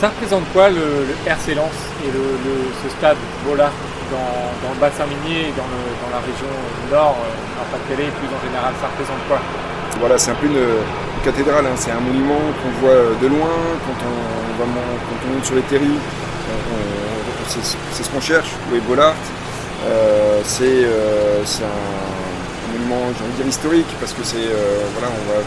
Ça 0.00 0.08
représente 0.08 0.44
quoi 0.52 0.70
le, 0.70 0.76
le 0.76 1.14
RC 1.30 1.54
Lens 1.54 1.70
et 2.04 2.10
le, 2.12 2.18
le- 2.18 2.72
ce 2.82 2.88
stade 2.96 3.16
Bollard? 3.46 3.72
Dans, 4.10 4.72
le 4.74 4.80
bassin 4.80 5.06
minier 5.06 5.48
et 5.48 5.54
dans, 5.56 5.68
la 6.12 6.20
région 6.20 6.50
nord, 6.90 7.16
euh, 7.20 7.60
en 7.60 7.66
Pas-de-Calais, 7.70 8.10
plus 8.18 8.28
en 8.28 8.40
général, 8.44 8.72
ça 8.80 8.88
représente 8.88 9.22
quoi? 9.28 9.38
Voilà, 10.00 10.18
c'est 10.18 10.32
un 10.32 10.38
peu 10.40 10.46
une, 10.46 10.82
cathédrale, 11.24 11.64
hein. 11.64 11.76
c'est 11.76 11.90
un 11.90 12.00
monument 12.00 12.40
qu'on 12.60 12.72
voit 12.84 13.16
de 13.16 13.26
loin 13.26 13.48
quand 13.86 13.98
on, 14.04 15.32
monte 15.32 15.44
sur 15.44 15.54
les 15.54 15.62
on- 15.62 16.04
c'est 17.48 18.02
ce 18.02 18.10
qu'on 18.10 18.20
cherche, 18.20 18.48
est 18.74 18.80
Bollard. 18.80 19.14
Euh, 19.86 20.40
c'est 20.44 20.64
euh, 20.64 21.42
un, 21.42 22.72
monument, 22.72 23.12
j'ai 23.16 23.24
envie 23.24 23.32
de 23.32 23.36
dire 23.36 23.46
historique, 23.46 23.86
parce 24.00 24.12
que 24.12 24.22
c'est 24.22 24.36
euh, 24.36 24.80
voilà, 24.94 25.08
on 25.12 25.32
va 25.32 25.40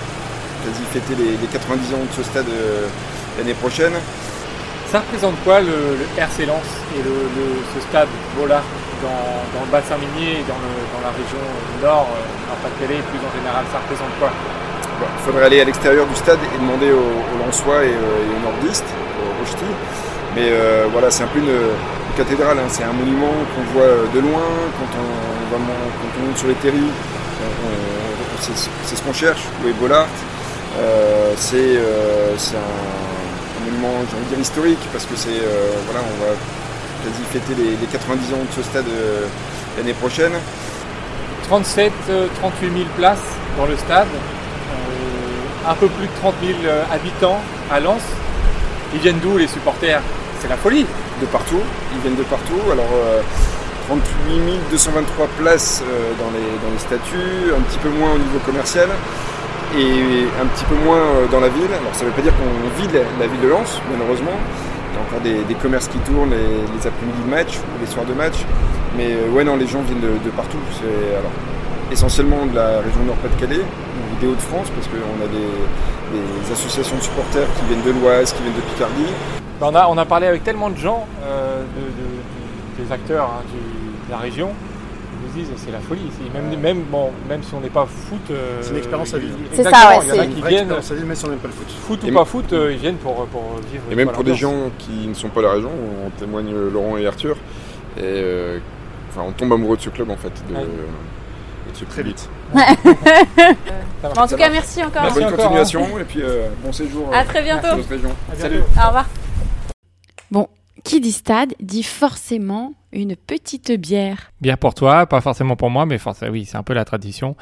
quasi 0.64 0.84
fêter 0.92 1.16
les, 1.18 1.38
les 1.38 1.48
90 1.48 1.94
ans 1.94 1.98
de 1.98 2.16
ce 2.16 2.24
stade 2.24 2.46
euh, 2.50 2.88
l'année 3.38 3.56
prochaine. 3.56 3.94
Ça 4.92 5.00
représente 5.00 5.36
quoi 5.44 5.60
le, 5.60 6.00
RC 6.18 6.46
Lens 6.46 6.64
et 6.96 7.04
le, 7.04 7.14
ce 7.76 7.80
stade 7.90 8.08
Bollard 8.38 8.64
dans, 9.04 9.62
le 9.66 9.72
bassin 9.72 9.98
minier 9.98 10.40
et 10.42 10.46
dans, 10.48 10.56
dans 10.96 11.04
la 11.04 11.12
région 11.12 11.44
nord, 11.84 12.08
euh, 12.08 12.54
en 12.54 12.58
Pas-de-Calais, 12.64 13.04
plus 13.12 13.20
en 13.20 13.32
général, 13.38 13.66
ça 13.72 13.80
représente 13.80 14.14
quoi? 14.20 14.32
Il 15.00 15.24
faudrait 15.26 15.46
aller 15.46 15.62
à 15.62 15.66
l'extérieur 15.66 16.08
du 16.08 16.16
stade 16.16 16.40
et 16.56 16.58
demander 16.58 16.92
aux, 16.92 16.98
aux 17.22 17.46
Lensois 17.46 17.84
et, 17.84 17.90
euh, 17.94 18.34
aux 18.34 18.42
nordistes, 18.42 18.88
aux 19.22 19.40
Rochety. 19.44 19.70
Mais 20.36 20.50
euh, 20.50 20.88
voilà, 20.92 21.12
c'est 21.12 21.24
un 21.24 21.28
peu 21.28 21.40
une, 21.40 21.52
cathédrale, 22.18 22.58
hein. 22.58 22.68
c'est 22.70 22.84
un 22.84 22.94
monument 22.94 23.30
qu'on 23.54 23.78
voit 23.78 24.10
de 24.12 24.20
loin 24.20 24.42
quand 24.80 24.90
on, 24.98 25.60
mon- 25.60 25.92
quand 26.02 26.12
on 26.20 26.28
monte 26.28 26.38
sur 26.38 26.48
les 26.48 26.56
terris. 26.56 26.78
on- 26.82 27.68
on- 27.68 28.56
c'est 28.86 28.96
ce 28.96 29.02
qu'on 29.04 29.14
cherche, 29.14 29.42
est 29.68 29.74
Bollard? 29.74 30.08
Euh, 30.80 31.34
c'est 31.38 31.78
un 31.78 33.17
monument, 33.68 34.04
j'ai 34.10 34.16
envie 34.16 34.26
de 34.26 34.30
dire 34.30 34.40
historique, 34.40 34.80
parce 34.92 35.06
que 35.06 35.16
c'est 35.16 35.30
euh, 35.30 35.72
voilà, 35.86 36.02
on 36.02 36.26
va 36.26 36.32
quasi 37.04 37.24
fêter 37.32 37.54
les, 37.56 37.76
les 37.78 37.88
90 37.88 38.34
ans 38.34 38.38
de 38.38 38.56
ce 38.56 38.64
stade 38.64 38.86
euh, 38.90 39.26
l'année 39.78 39.94
prochaine. 39.94 40.34
37, 41.48 41.92
euh, 42.10 42.28
38 42.42 42.72
000 42.72 42.84
places 42.98 43.20
dans 43.58 43.66
le 43.66 43.78
stade, 43.78 44.08
euh, 44.08 45.70
un 45.70 45.76
peu 45.76 45.88
plus 45.88 46.08
de 46.08 46.12
30 46.22 46.36
000 46.46 46.60
euh, 46.66 46.84
habitants 46.92 47.40
à 47.72 47.80
Lens. 47.80 48.02
Ils 48.94 49.00
viennent 49.00 49.20
d'où 49.20 49.38
les 49.38 49.48
supporters? 49.48 50.02
C'est 50.42 50.48
la 50.50 50.58
folie. 50.58 50.86
de 51.22 51.26
partout, 51.26 51.62
ils 51.94 52.02
viennent 52.02 52.16
de 52.16 52.24
partout. 52.24 52.62
Alors 52.72 52.90
euh, 52.94 53.22
38 53.88 54.60
223 54.72 55.28
places 55.40 55.82
dans, 56.20 56.32
les, 56.32 56.46
dans 56.64 56.72
les 56.74 56.80
statuts, 56.80 57.54
un 57.58 57.62
petit 57.62 57.80
peu 57.80 57.90
moins 57.90 58.12
au 58.12 58.18
niveau 58.18 58.40
commercial 58.46 58.90
et 59.78 60.26
un 60.42 60.46
petit 60.48 60.66
peu 60.66 60.76
moins 60.84 60.98
euh, 60.98 61.28
dans 61.32 61.40
la 61.40 61.50
ville. 61.50 61.70
Alors 61.70 61.94
ça 61.94 62.04
ne 62.04 62.10
veut 62.10 62.16
pas 62.16 62.22
dire 62.22 62.34
qu'on 62.34 62.82
vide 62.82 63.02
la, 63.20 63.28
ville 63.28 63.42
de 63.42 63.48
Lens, 63.48 63.80
malheureusement. 63.92 64.34
Il 64.34 64.96
y 64.96 64.98
a 64.98 65.02
encore 65.06 65.22
des, 65.48 65.56
commerces 65.56 65.88
qui 65.88 66.00
tournent 66.00 66.32
les, 66.32 66.88
après-midi 66.88 67.22
de 67.24 67.30
match 67.30 67.58
ou 67.60 67.80
les 67.80 67.88
soirs 67.88 68.06
de 68.06 68.14
match. 68.14 68.46
Mais 68.98 69.14
euh, 69.14 69.30
ouais, 69.30 69.44
non, 69.44 69.56
les 69.56 69.68
gens 69.68 69.82
viennent 69.82 70.02
de, 70.02 70.30
partout. 70.32 70.58
C'est 70.74 71.16
alors 71.16 71.32
essentiellement 71.92 72.46
de 72.46 72.56
la 72.56 72.82
région 72.82 73.04
Nord-Pas-de-Calais 73.06 73.64
des 74.20 74.28
Hauts-de-France 74.28 74.68
parce 74.74 74.88
qu'on 74.88 75.24
a 75.24 75.28
des, 75.28 76.52
associations 76.52 76.96
de 76.96 77.02
supporters 77.02 77.48
qui 77.60 77.66
viennent 77.66 77.84
de 77.84 78.00
l'Oise, 78.00 78.34
qui 78.34 78.42
viennent 78.42 78.56
de 78.56 78.62
Picardie. 78.74 79.14
Ben, 79.60 79.68
on, 79.72 79.76
a, 79.76 79.88
on 79.88 79.98
a 79.98 80.06
parlé 80.06 80.28
avec 80.28 80.44
tellement 80.44 80.70
de 80.70 80.78
gens, 80.78 81.06
euh, 81.24 81.62
de, 81.62 81.82
de- 81.82 82.84
des 82.84 82.92
acteurs 82.92 83.26
hein, 83.26 83.44
de 84.08 84.12
la 84.12 84.18
région, 84.18 84.52
disent 85.38 85.52
c'est 85.58 85.72
la 85.72 85.80
folie. 85.80 86.10
Même, 86.34 86.60
même, 86.60 86.82
bon, 86.90 87.12
même 87.30 87.44
si 87.44 87.54
on 87.54 87.60
n'est 87.60 87.70
pas 87.70 87.86
foot. 87.86 88.20
euh, 88.32 88.58
C'est 88.62 88.72
une 88.72 88.78
expérience 88.78 89.14
à 89.14 89.18
vivre. 89.18 89.38
C'est 89.54 89.64
ça, 89.64 89.70
exactement, 89.70 89.98
ouais, 90.00 90.04
Il 90.04 90.08
y 90.08 90.12
en 90.12 90.14
a 90.14 90.24
c'est 90.24 90.30
qui 90.30 90.42
viennent, 90.48 90.72
à 90.72 90.80
vivre, 90.80 91.06
même 91.08 91.16
si 91.16 91.26
on 91.26 91.30
n'aime 91.30 91.40
pas 91.40 91.48
le 91.48 91.54
foot. 91.54 91.68
foot 91.88 92.04
ou 92.04 92.08
Et 92.08 92.12
pas 92.12 92.26
foot, 92.26 92.54
euh, 92.54 92.72
ils 92.74 92.78
viennent 92.80 92.98
pour, 92.98 93.26
pour 93.28 93.44
vivre. 93.72 93.84
Et 93.92 93.96
même 93.96 94.10
pour 94.12 94.24
des 94.24 94.36
gens 94.36 94.70
qui 94.78 95.08
ne 95.08 95.14
sont 95.14 95.30
pas 95.30 95.42
de 95.42 95.46
la 95.46 95.54
région, 95.54 95.72
on 96.06 96.10
témoigne 96.20 96.54
Laurent 96.54 96.98
et 96.98 97.08
Arthur. 97.08 97.36
Et 97.98 98.02
euh, 98.04 98.60
enfin, 99.10 99.22
on 99.28 99.32
tombe 99.32 99.54
amoureux 99.54 99.78
de 99.78 99.82
ce 99.82 99.90
club 99.90 100.10
en 100.10 100.18
fait, 100.18 100.32
de, 100.50 100.56
Ouais. 100.56 100.62
et 100.62 101.72
de 101.72 101.78
ce 101.78 101.86
Très. 101.86 102.04
Bon, 102.04 102.60
en 104.22 104.28
tout 104.28 104.36
cas, 104.36 104.50
merci 104.50 104.84
encore. 104.84 105.02
Merci 105.04 105.16
Bonne 105.20 105.26
encore, 105.26 105.38
continuation 105.38 106.00
et 106.00 106.04
puis 106.04 106.22
euh, 106.22 106.48
bon 106.64 106.72
séjour 106.72 107.10
À 107.14 107.24
très 107.24 107.42
bientôt. 107.44 107.68
dans 107.70 107.78
notre 107.78 107.90
région. 107.90 108.10
À 108.32 108.36
bientôt. 108.36 108.42
Salut. 108.42 108.64
Au 108.84 108.88
revoir. 108.88 109.06
Bon, 110.32 110.48
qui 110.88 111.02
dit 111.02 111.12
stade 111.12 111.54
dit 111.60 111.84
forcément 111.84 112.74
une 112.94 113.18
petite 113.18 113.74
bière. 113.74 114.32
Bière 114.40 114.58
pour 114.58 114.74
toi, 114.74 115.06
pas 115.06 115.20
forcément 115.20 115.58
pour 115.58 115.70
moi, 115.70 115.86
mais 115.86 115.98
forcément, 115.98 116.32
oui, 116.32 116.46
c'est 116.46 116.56
un 116.56 116.64
peu 116.64 116.74
la 116.74 116.86
tradition. 116.86 117.36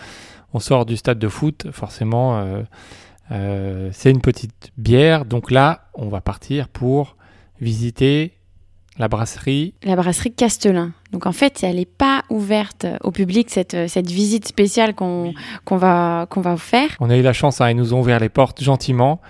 On 0.53 0.59
sort 0.59 0.87
du 0.87 0.97
stade 0.97 1.19
de 1.19 1.27
foot, 1.27 1.67
forcément, 1.71 2.39
euh, 2.39 2.63
euh, 3.31 3.89
c'est 3.93 4.09
une 4.09 4.21
petite 4.21 4.71
bière. 4.77 5.25
Donc 5.25 5.51
là, 5.51 5.89
on 5.93 6.09
va 6.09 6.21
partir 6.21 6.69
pour 6.69 7.17
visiter 7.61 8.33
la 8.97 9.07
brasserie. 9.09 9.75
La 9.83 9.95
brasserie 9.95 10.33
Castelin. 10.33 10.93
Donc 11.11 11.27
en 11.27 11.31
fait, 11.31 11.63
elle 11.63 11.75
n'est 11.75 11.85
pas 11.85 12.23
ouverte 12.31 12.87
au 13.03 13.11
public, 13.11 13.51
cette, 13.51 13.87
cette 13.87 14.09
visite 14.09 14.47
spéciale 14.47 14.95
qu'on 14.95 15.33
va, 15.69 16.25
qu'on 16.31 16.41
va 16.41 16.51
vous 16.51 16.57
faire. 16.57 16.97
On 16.99 17.11
a 17.11 17.15
eu 17.15 17.21
la 17.21 17.33
chance, 17.33 17.61
hein, 17.61 17.69
ils 17.69 17.77
nous 17.77 17.93
ont 17.93 17.99
ouvert 17.99 18.19
les 18.19 18.29
portes 18.29 18.63
gentiment. 18.63 19.21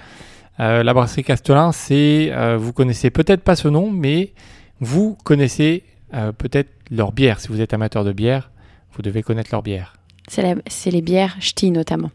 Euh, 0.59 0.83
la 0.83 0.93
brasserie 0.93 1.23
Castelin, 1.23 1.71
c'est, 1.71 2.31
euh, 2.31 2.57
vous 2.57 2.71
connaissez 2.71 3.09
peut-être 3.09 3.41
pas 3.41 3.55
ce 3.55 3.67
nom, 3.67 3.91
mais 3.91 4.33
vous 4.79 5.17
connaissez 5.23 5.83
euh, 6.13 6.31
peut-être 6.31 6.69
leur 6.91 7.11
bière. 7.11 7.39
Si 7.39 7.49
vous 7.49 7.59
êtes 7.61 7.73
amateur 7.73 8.03
de 8.03 8.13
bière, 8.13 8.51
vous 8.93 9.01
devez 9.01 9.21
connaître 9.21 9.49
leur 9.51 9.61
bière. 9.63 9.95
C'est 10.27 10.91
les 10.91 11.01
bières 11.01 11.35
ch'ti 11.39 11.71
notamment. 11.71 12.11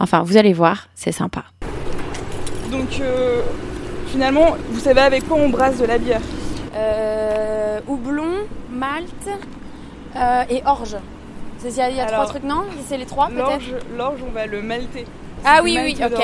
Enfin, 0.00 0.22
vous 0.22 0.36
allez 0.36 0.52
voir, 0.52 0.88
c'est 0.94 1.12
sympa. 1.12 1.44
Donc 2.70 3.00
euh, 3.00 3.42
finalement, 4.08 4.56
vous 4.70 4.80
savez 4.80 5.00
avec 5.00 5.26
quoi 5.26 5.38
on 5.38 5.48
brasse 5.48 5.78
de 5.78 5.86
la 5.86 5.98
bière? 5.98 6.20
Euh, 6.74 7.80
houblon, 7.86 8.32
malte 8.70 9.28
euh, 10.16 10.42
et 10.50 10.62
orge. 10.66 10.96
Il 11.64 11.74
y 11.74 11.80
a, 11.80 11.90
il 11.90 11.96
y 11.96 12.00
a 12.00 12.04
Alors, 12.04 12.20
trois 12.20 12.26
trucs, 12.26 12.44
non? 12.44 12.64
C'est 12.86 12.98
les 12.98 13.06
trois 13.06 13.28
peut-être? 13.28 13.62
l'orge, 13.96 14.20
on 14.28 14.30
va 14.30 14.46
le 14.46 14.62
malter. 14.62 15.06
Ah 15.44 15.60
oui, 15.62 15.78
oui, 15.82 15.96
ok. 16.02 16.10
d'orge. 16.10 16.22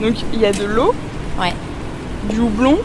Donc 0.00 0.14
il 0.32 0.40
y 0.40 0.46
a 0.46 0.52
de 0.52 0.64
l'eau, 0.64 0.94
Ouais. 1.40 1.52
du 2.30 2.40
houblon, 2.40 2.78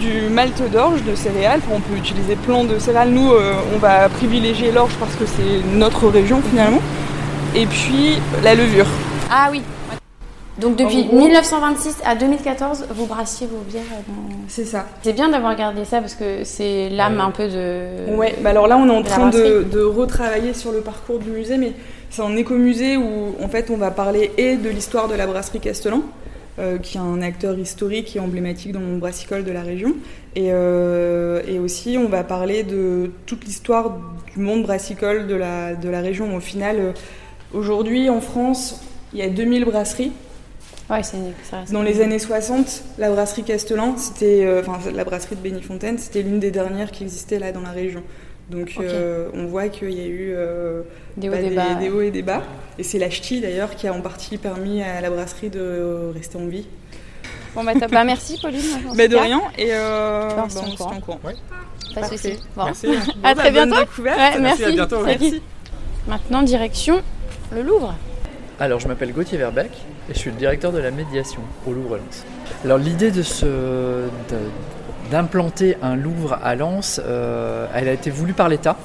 du 0.00 0.28
malt 0.30 0.60
d'orge, 0.70 1.02
de 1.04 1.14
céréales. 1.14 1.60
Enfin, 1.64 1.76
on 1.76 1.80
peut 1.80 1.96
utiliser 1.98 2.36
plein 2.36 2.64
de 2.64 2.78
céréales. 2.78 3.10
Nous, 3.10 3.32
euh, 3.32 3.54
on 3.74 3.78
va 3.78 4.08
privilégier 4.08 4.70
l'orge 4.72 4.92
parce 5.00 5.14
que 5.16 5.24
c'est 5.26 5.76
notre 5.76 6.08
région 6.08 6.40
finalement. 6.50 6.80
Et 7.56 7.66
puis 7.66 8.18
la 8.44 8.54
levure. 8.54 8.86
Ah 9.30 9.48
oui. 9.50 9.62
Donc 10.58 10.74
depuis 10.74 11.02
En 11.04 11.06
gros- 11.06 11.18
1926 11.20 11.96
à 12.04 12.16
2014, 12.16 12.86
vous 12.92 13.06
brassiez 13.06 13.46
vos 13.46 13.62
bières 13.68 13.82
dans... 14.08 14.36
C'est 14.48 14.64
ça. 14.64 14.86
C'est 15.02 15.12
bien 15.12 15.28
d'avoir 15.28 15.54
gardé 15.54 15.84
ça 15.84 16.00
parce 16.00 16.14
que 16.16 16.42
c'est 16.42 16.88
l'âme 16.88 17.20
un 17.20 17.30
peu 17.30 17.46
de... 17.46 18.12
Ouais, 18.16 18.34
bah 18.40 18.50
alors 18.50 18.66
là 18.66 18.76
on 18.76 18.88
est 18.88 18.96
en 18.96 19.02
train 19.04 19.28
de, 19.30 19.62
de 19.70 19.80
retravailler 19.80 20.54
sur 20.54 20.72
le 20.72 20.80
parcours 20.80 21.20
du 21.20 21.30
musée, 21.30 21.58
mais 21.58 21.72
c'est 22.10 22.22
un 22.22 22.36
écomusée 22.36 22.96
où 22.96 23.34
en 23.42 23.48
fait 23.48 23.70
on 23.70 23.76
va 23.76 23.90
parler 23.90 24.30
et 24.38 24.56
de 24.56 24.68
l'histoire 24.68 25.08
de 25.08 25.14
la 25.14 25.26
brasserie 25.26 25.60
Castellan, 25.60 26.02
euh, 26.58 26.78
qui 26.78 26.96
est 26.96 27.00
un 27.00 27.22
acteur 27.22 27.56
historique 27.56 28.16
et 28.16 28.18
emblématique 28.18 28.72
dans 28.72 28.80
le 28.80 28.86
monde 28.86 28.98
brassicole 28.98 29.44
de 29.44 29.52
la 29.52 29.62
région, 29.62 29.94
et, 30.34 30.48
euh, 30.50 31.40
et 31.46 31.60
aussi 31.60 31.96
on 31.98 32.08
va 32.08 32.24
parler 32.24 32.64
de 32.64 33.12
toute 33.26 33.44
l'histoire 33.44 33.96
du 34.34 34.40
monde 34.40 34.64
brassicole 34.64 35.28
de 35.28 35.36
la, 35.36 35.76
de 35.76 35.88
la 35.88 36.00
région. 36.00 36.34
Au 36.34 36.40
final, 36.40 36.76
euh, 36.80 36.92
aujourd'hui 37.52 38.08
en 38.10 38.20
France, 38.20 38.82
il 39.12 39.20
y 39.20 39.22
a 39.22 39.28
2000 39.28 39.66
brasseries. 39.66 40.10
Ouais, 40.90 41.02
Dans 41.70 41.82
les 41.82 42.00
années 42.00 42.18
60, 42.18 42.82
la 42.98 43.10
brasserie 43.10 43.44
Castellan, 43.44 43.96
c'était, 43.98 44.48
enfin 44.60 44.78
la 44.90 45.04
brasserie 45.04 45.36
de 45.36 45.42
Bénifontaine, 45.42 45.98
c'était 45.98 46.22
l'une 46.22 46.40
des 46.40 46.50
dernières 46.50 46.90
qui 46.90 47.04
existait 47.04 47.38
là 47.38 47.52
dans 47.52 47.60
la 47.60 47.72
région. 47.72 48.02
Donc 48.50 48.74
euh, 48.80 49.28
on 49.34 49.44
voit 49.46 49.68
qu'il 49.68 49.90
y 49.90 50.00
a 50.00 50.06
eu 50.06 50.32
euh, 50.34 50.82
Des 51.18 51.28
hauts, 51.28 51.32
bah, 51.32 51.38
des 51.42 51.50
bas, 51.54 51.66
ouais. 51.74 51.80
des 51.80 51.90
hauts 51.90 52.00
et 52.00 52.10
des 52.10 52.22
bas. 52.22 52.42
Et 52.78 52.82
c'est 52.82 52.98
la 52.98 53.10
ch'ti 53.10 53.40
d'ailleurs 53.40 53.74
qui 53.76 53.86
a 53.86 53.92
en 53.92 54.00
partie 54.00 54.38
permis 54.38 54.82
à 54.82 55.00
la 55.00 55.10
brasserie 55.10 55.50
de 55.50 56.10
rester 56.14 56.38
en 56.38 56.46
vie. 56.46 56.66
Bon 57.54 57.62
bah, 57.64 57.72
top. 57.78 57.90
Bah, 57.90 58.04
merci 58.04 58.38
Pauline. 58.40 58.60
en 58.90 58.94
Bah, 58.94 59.06
de 59.08 59.14
cas. 59.14 59.22
rien. 59.22 59.42
Et 59.58 59.68
euh, 59.72 60.28
Bah, 60.34 60.44
on 60.46 60.48
se 60.48 60.54
bah, 60.54 60.60
tient 60.60 60.68
on 60.68 60.72
au 60.72 60.76
se 60.76 60.76
tient 60.76 60.96
au 60.96 61.00
courant. 61.00 61.20
Pas 61.94 62.02
de 62.02 62.06
soucis. 62.06 62.38
Bon. 62.56 62.64
Merci. 62.64 62.86
Bon, 62.86 62.94
À 63.22 63.34
bah, 63.34 63.40
très 63.42 63.50
bonne 63.50 63.68
bientôt. 63.70 63.80
découverte. 63.84 64.16
Ouais, 64.18 64.40
Merci, 64.40 64.40
merci. 64.42 64.64
à 64.64 64.70
bientôt. 64.70 65.04
Salut. 65.04 65.18
Merci. 65.20 65.42
Maintenant, 66.06 66.42
direction 66.42 67.02
le 67.54 67.62
Louvre. 67.62 67.94
Alors, 68.60 68.80
je 68.80 68.88
m'appelle 68.88 69.12
Gauthier 69.12 69.38
Verbeck 69.38 69.70
et 70.10 70.14
je 70.14 70.18
suis 70.18 70.30
le 70.30 70.36
directeur 70.36 70.72
de 70.72 70.78
la 70.78 70.90
médiation 70.90 71.40
au 71.66 71.72
Louvre-Lens. 71.72 72.24
Alors, 72.64 72.78
l'idée 72.78 73.10
de 73.10 73.22
ce, 73.22 73.44
de- 73.44 74.08
d'implanter 75.10 75.76
un 75.82 75.96
Louvre 75.96 76.38
à 76.42 76.54
Lens, 76.54 77.00
euh, 77.04 77.66
elle 77.74 77.88
a 77.88 77.92
été 77.92 78.10
voulue 78.10 78.34
par 78.34 78.48
l'État. 78.48 78.76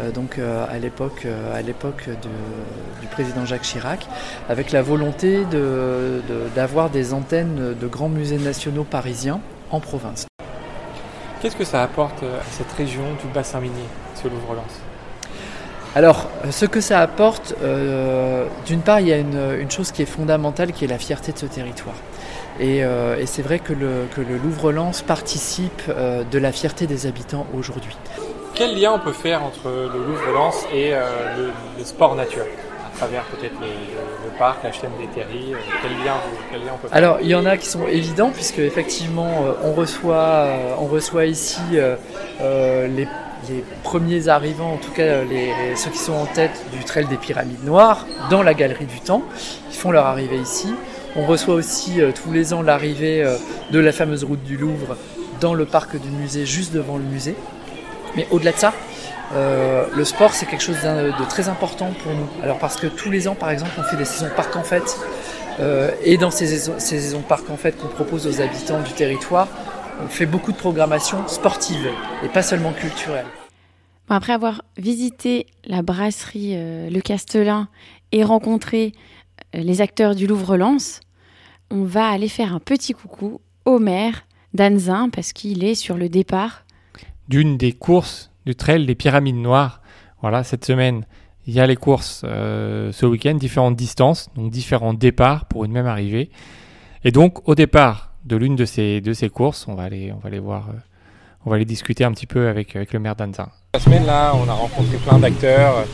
euh, 0.00 0.10
donc 0.10 0.38
euh, 0.38 0.66
à 0.70 0.78
l'époque, 0.78 1.22
euh, 1.24 1.56
à 1.58 1.62
l'époque 1.62 2.04
de- 2.08 3.00
du 3.00 3.06
président 3.06 3.46
Jacques 3.46 3.62
Chirac, 3.62 4.06
avec 4.50 4.70
la 4.70 4.82
volonté 4.82 5.46
de- 5.46 6.20
de- 6.28 6.48
d'avoir 6.54 6.90
des 6.90 7.14
antennes 7.14 7.74
de 7.80 7.86
grands 7.86 8.10
musées 8.10 8.36
nationaux 8.36 8.84
parisiens 8.84 9.40
en 9.70 9.80
province. 9.80 10.26
Qu'est-ce 11.40 11.56
que 11.56 11.64
ça 11.64 11.82
apporte 11.82 12.22
à 12.22 12.44
cette 12.50 12.70
région 12.72 13.04
du 13.22 13.28
bassin 13.32 13.58
minier, 13.60 13.88
ce 14.22 14.28
Louvre-Lens 14.28 14.80
Alors, 15.94 16.28
ce 16.50 16.66
que 16.66 16.82
ça 16.82 17.00
apporte, 17.00 17.54
euh, 17.62 18.44
d'une 18.66 18.80
part, 18.82 19.00
il 19.00 19.08
y 19.08 19.12
a 19.14 19.16
une, 19.16 19.40
une 19.60 19.70
chose 19.70 19.92
qui 19.92 20.02
est 20.02 20.06
fondamentale, 20.06 20.72
qui 20.72 20.84
est 20.84 20.88
la 20.88 20.98
fierté 20.98 21.32
de 21.32 21.38
ce 21.38 21.46
territoire. 21.46 21.94
Et, 22.58 22.84
euh, 22.84 23.18
et 23.18 23.26
c'est 23.26 23.42
vrai 23.42 23.58
que 23.58 23.72
le, 23.72 24.06
que 24.14 24.20
le 24.20 24.38
Louvre-Lens 24.38 25.02
participe 25.02 25.82
euh, 25.88 26.24
de 26.24 26.38
la 26.38 26.52
fierté 26.52 26.86
des 26.86 27.06
habitants 27.06 27.46
aujourd'hui. 27.56 27.96
Quel 28.54 28.80
lien 28.80 28.92
on 28.92 28.98
peut 28.98 29.12
faire 29.12 29.42
entre 29.42 29.68
le 29.68 30.06
Louvre-Lens 30.06 30.64
et 30.72 30.94
euh, 30.94 31.50
le, 31.78 31.84
sport 31.84 32.14
nature 32.14 32.46
À 32.86 32.96
travers 32.96 33.24
peut-être 33.24 33.52
le, 33.60 34.38
parc, 34.38 34.64
la 34.64 34.72
chaîne 34.72 34.90
des 34.98 35.20
euh, 35.20 35.24
quel, 35.82 35.92
lien, 35.92 36.14
quel 36.50 36.60
lien 36.60 36.72
on 36.74 36.78
peut 36.78 36.88
faire? 36.88 36.96
Alors, 36.96 37.18
il 37.20 37.28
y 37.28 37.34
en 37.34 37.44
a 37.44 37.58
qui 37.58 37.66
sont 37.66 37.86
évidents, 37.86 38.30
puisque 38.30 38.58
effectivement, 38.58 39.44
on 39.62 39.72
reçoit, 39.72 40.46
on 40.78 40.86
reçoit 40.86 41.26
ici 41.26 41.60
les, 42.40 43.06
les 43.50 43.64
premiers 43.82 44.28
arrivants, 44.28 44.72
en 44.72 44.78
tout 44.78 44.92
cas 44.92 45.22
les, 45.24 45.76
ceux 45.76 45.90
qui 45.90 45.98
sont 45.98 46.14
en 46.14 46.26
tête 46.26 46.64
du 46.72 46.82
trail 46.84 47.06
des 47.06 47.18
pyramides 47.18 47.64
noires, 47.64 48.06
dans 48.30 48.42
la 48.42 48.54
galerie 48.54 48.86
du 48.86 49.00
temps. 49.00 49.22
Ils 49.70 49.76
font 49.76 49.90
leur 49.90 50.06
arrivée 50.06 50.38
ici. 50.38 50.74
On 51.18 51.24
reçoit 51.24 51.54
aussi 51.54 52.02
euh, 52.02 52.12
tous 52.12 52.30
les 52.30 52.52
ans 52.52 52.60
l'arrivée 52.60 53.22
euh, 53.22 53.36
de 53.70 53.78
la 53.78 53.92
fameuse 53.92 54.22
route 54.22 54.42
du 54.42 54.58
Louvre 54.58 54.98
dans 55.40 55.54
le 55.54 55.64
parc 55.64 55.98
du 55.98 56.10
musée, 56.10 56.44
juste 56.44 56.74
devant 56.74 56.98
le 56.98 57.04
musée. 57.04 57.34
Mais 58.16 58.26
au-delà 58.30 58.52
de 58.52 58.58
ça, 58.58 58.74
euh, 59.32 59.86
le 59.94 60.04
sport 60.04 60.34
c'est 60.34 60.44
quelque 60.44 60.62
chose 60.62 60.82
de 60.82 61.24
très 61.28 61.48
important 61.48 61.90
pour 62.02 62.12
nous. 62.12 62.28
Alors 62.42 62.58
parce 62.58 62.76
que 62.76 62.86
tous 62.86 63.10
les 63.10 63.28
ans, 63.28 63.34
par 63.34 63.50
exemple, 63.50 63.72
on 63.78 63.82
fait 63.82 63.96
des 63.96 64.04
saisons 64.04 64.28
parc 64.36 64.54
en 64.56 64.62
fête. 64.62 64.98
Et 66.04 66.18
dans 66.18 66.30
ces 66.30 66.48
saisons, 66.48 66.74
ces 66.76 67.00
saisons 67.00 67.22
parc 67.22 67.48
en 67.48 67.56
fait 67.56 67.78
qu'on 67.78 67.88
propose 67.88 68.26
aux 68.26 68.42
habitants 68.42 68.82
du 68.82 68.92
territoire, 68.92 69.48
on 70.04 70.08
fait 70.08 70.26
beaucoup 70.26 70.52
de 70.52 70.56
programmation 70.58 71.26
sportive 71.28 71.88
et 72.22 72.28
pas 72.28 72.42
seulement 72.42 72.72
culturelle. 72.72 73.24
Après 74.10 74.34
avoir 74.34 74.60
visité 74.76 75.46
la 75.64 75.80
brasserie 75.80 76.56
Le 76.90 77.00
Castelin 77.00 77.68
et 78.12 78.22
rencontré 78.22 78.92
les 79.54 79.80
acteurs 79.80 80.14
du 80.14 80.26
Louvre-Lens, 80.26 81.00
on 81.70 81.84
va 81.84 82.08
aller 82.08 82.28
faire 82.28 82.54
un 82.54 82.60
petit 82.60 82.92
coucou 82.92 83.40
au 83.64 83.78
maire 83.78 84.24
d'Anzin 84.54 85.08
parce 85.10 85.32
qu'il 85.32 85.64
est 85.64 85.74
sur 85.74 85.96
le 85.96 86.08
départ. 86.08 86.64
d'une 87.28 87.56
des 87.56 87.72
courses 87.72 88.30
du 88.46 88.54
trail 88.54 88.86
des 88.86 88.94
pyramides 88.94 89.36
noires. 89.36 89.80
Voilà, 90.22 90.44
cette 90.44 90.64
semaine, 90.64 91.04
il 91.46 91.54
y 91.54 91.60
a 91.60 91.66
les 91.66 91.76
courses 91.76 92.22
euh, 92.24 92.92
ce 92.92 93.04
week-end, 93.04 93.34
différentes 93.34 93.76
distances, 93.76 94.30
donc 94.36 94.50
différents 94.50 94.94
départs 94.94 95.46
pour 95.46 95.64
une 95.64 95.72
même 95.72 95.86
arrivée. 95.86 96.30
Et 97.04 97.10
donc, 97.10 97.46
au 97.48 97.54
départ 97.54 98.12
de 98.24 98.36
l'une 98.36 98.56
de 98.56 98.64
ces, 98.64 99.00
de 99.00 99.12
ces 99.12 99.28
courses, 99.28 99.66
on 99.68 99.74
va 99.74 99.82
aller, 99.82 100.12
on 100.12 100.18
va 100.18 100.28
aller 100.28 100.38
voir, 100.38 100.68
euh, 100.70 100.78
on 101.44 101.50
va 101.50 101.56
aller 101.56 101.64
discuter 101.64 102.04
un 102.04 102.12
petit 102.12 102.26
peu 102.26 102.48
avec, 102.48 102.76
avec 102.76 102.92
le 102.92 103.00
maire 103.00 103.16
d'Anzin. 103.16 103.48
La 103.74 103.80
semaine 103.80 104.06
là, 104.06 104.32
on 104.34 104.48
a 104.48 104.54
rencontré 104.54 104.96
plein 104.98 105.18
d'acteurs, 105.18 105.84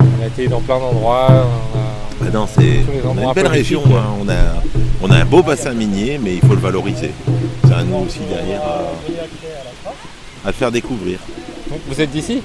on 0.00 0.22
a 0.22 0.26
été 0.26 0.48
dans 0.48 0.60
plein 0.60 0.78
d'endroits. 0.78 1.46
On 2.20 2.24
a- 2.26 2.30
Bah 2.30 2.38
non, 2.38 2.46
c'est 2.46 2.80
on 3.04 3.18
a 3.18 3.22
une 3.24 3.32
belle 3.32 3.46
région, 3.46 3.82
hein. 3.86 4.04
on, 4.20 4.28
a, 4.28 4.34
on 5.02 5.10
a 5.10 5.16
un 5.16 5.24
beau 5.24 5.42
bassin 5.42 5.72
minier, 5.72 6.18
mais 6.22 6.34
il 6.34 6.40
faut 6.40 6.54
le 6.54 6.60
valoriser. 6.60 7.10
C'est 7.66 7.74
à 7.74 7.82
nous 7.82 7.96
aussi 8.06 8.20
derrière 8.28 8.62
à, 8.62 8.82
à 10.44 10.46
le 10.48 10.52
faire 10.52 10.70
découvrir. 10.70 11.18
Donc, 11.70 11.78
Vous 11.88 12.00
êtes 12.00 12.10
d'ici? 12.10 12.42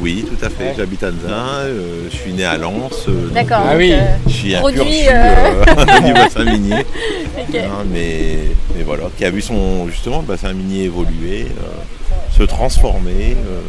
Oui, 0.00 0.24
tout 0.28 0.44
à 0.44 0.50
fait. 0.50 0.74
J'habite 0.76 1.02
à 1.04 1.10
Zin, 1.12 1.16
euh, 1.62 2.08
je 2.10 2.16
suis 2.16 2.32
né 2.32 2.44
à 2.44 2.56
Lens. 2.56 3.04
euh, 3.08 3.28
D'accord, 3.32 3.60
Ah 3.64 3.72
euh, 3.74 3.78
oui. 3.78 3.90
donc, 3.90 3.98
Je 4.26 4.32
suis 4.32 4.54
un 4.56 4.58
produit, 4.58 4.80
pur 4.80 5.12
euh, 5.12 5.64
euh, 5.78 6.00
du 6.06 6.12
bassin 6.12 6.44
minier. 6.52 6.74
Hein, 6.74 7.84
mais, 7.92 8.38
mais 8.76 8.82
voilà, 8.84 9.04
qui 9.16 9.24
a 9.24 9.30
vu 9.30 9.40
son 9.40 9.86
justement 9.88 10.18
le 10.18 10.26
bassin 10.26 10.52
minier 10.52 10.84
évoluer, 10.84 11.46
euh, 11.62 12.36
se 12.36 12.42
transformer. 12.42 13.36
euh. 13.48 13.60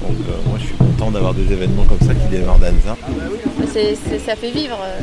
donc 0.00 0.16
euh, 0.28 0.32
moi 0.48 0.58
je 0.60 0.66
suis 0.66 0.73
content 1.04 1.10
d'avoir 1.12 1.34
des 1.34 1.52
événements 1.52 1.84
comme 1.84 2.06
ça 2.06 2.14
qui 2.14 2.26
démarrent 2.36 2.58
d'Anzin. 2.58 2.96
C'est- 3.72 3.96
c'est- 4.08 4.18
ça 4.18 4.36
fait 4.36 4.50
vivre 4.50 4.78
euh, 4.82 5.00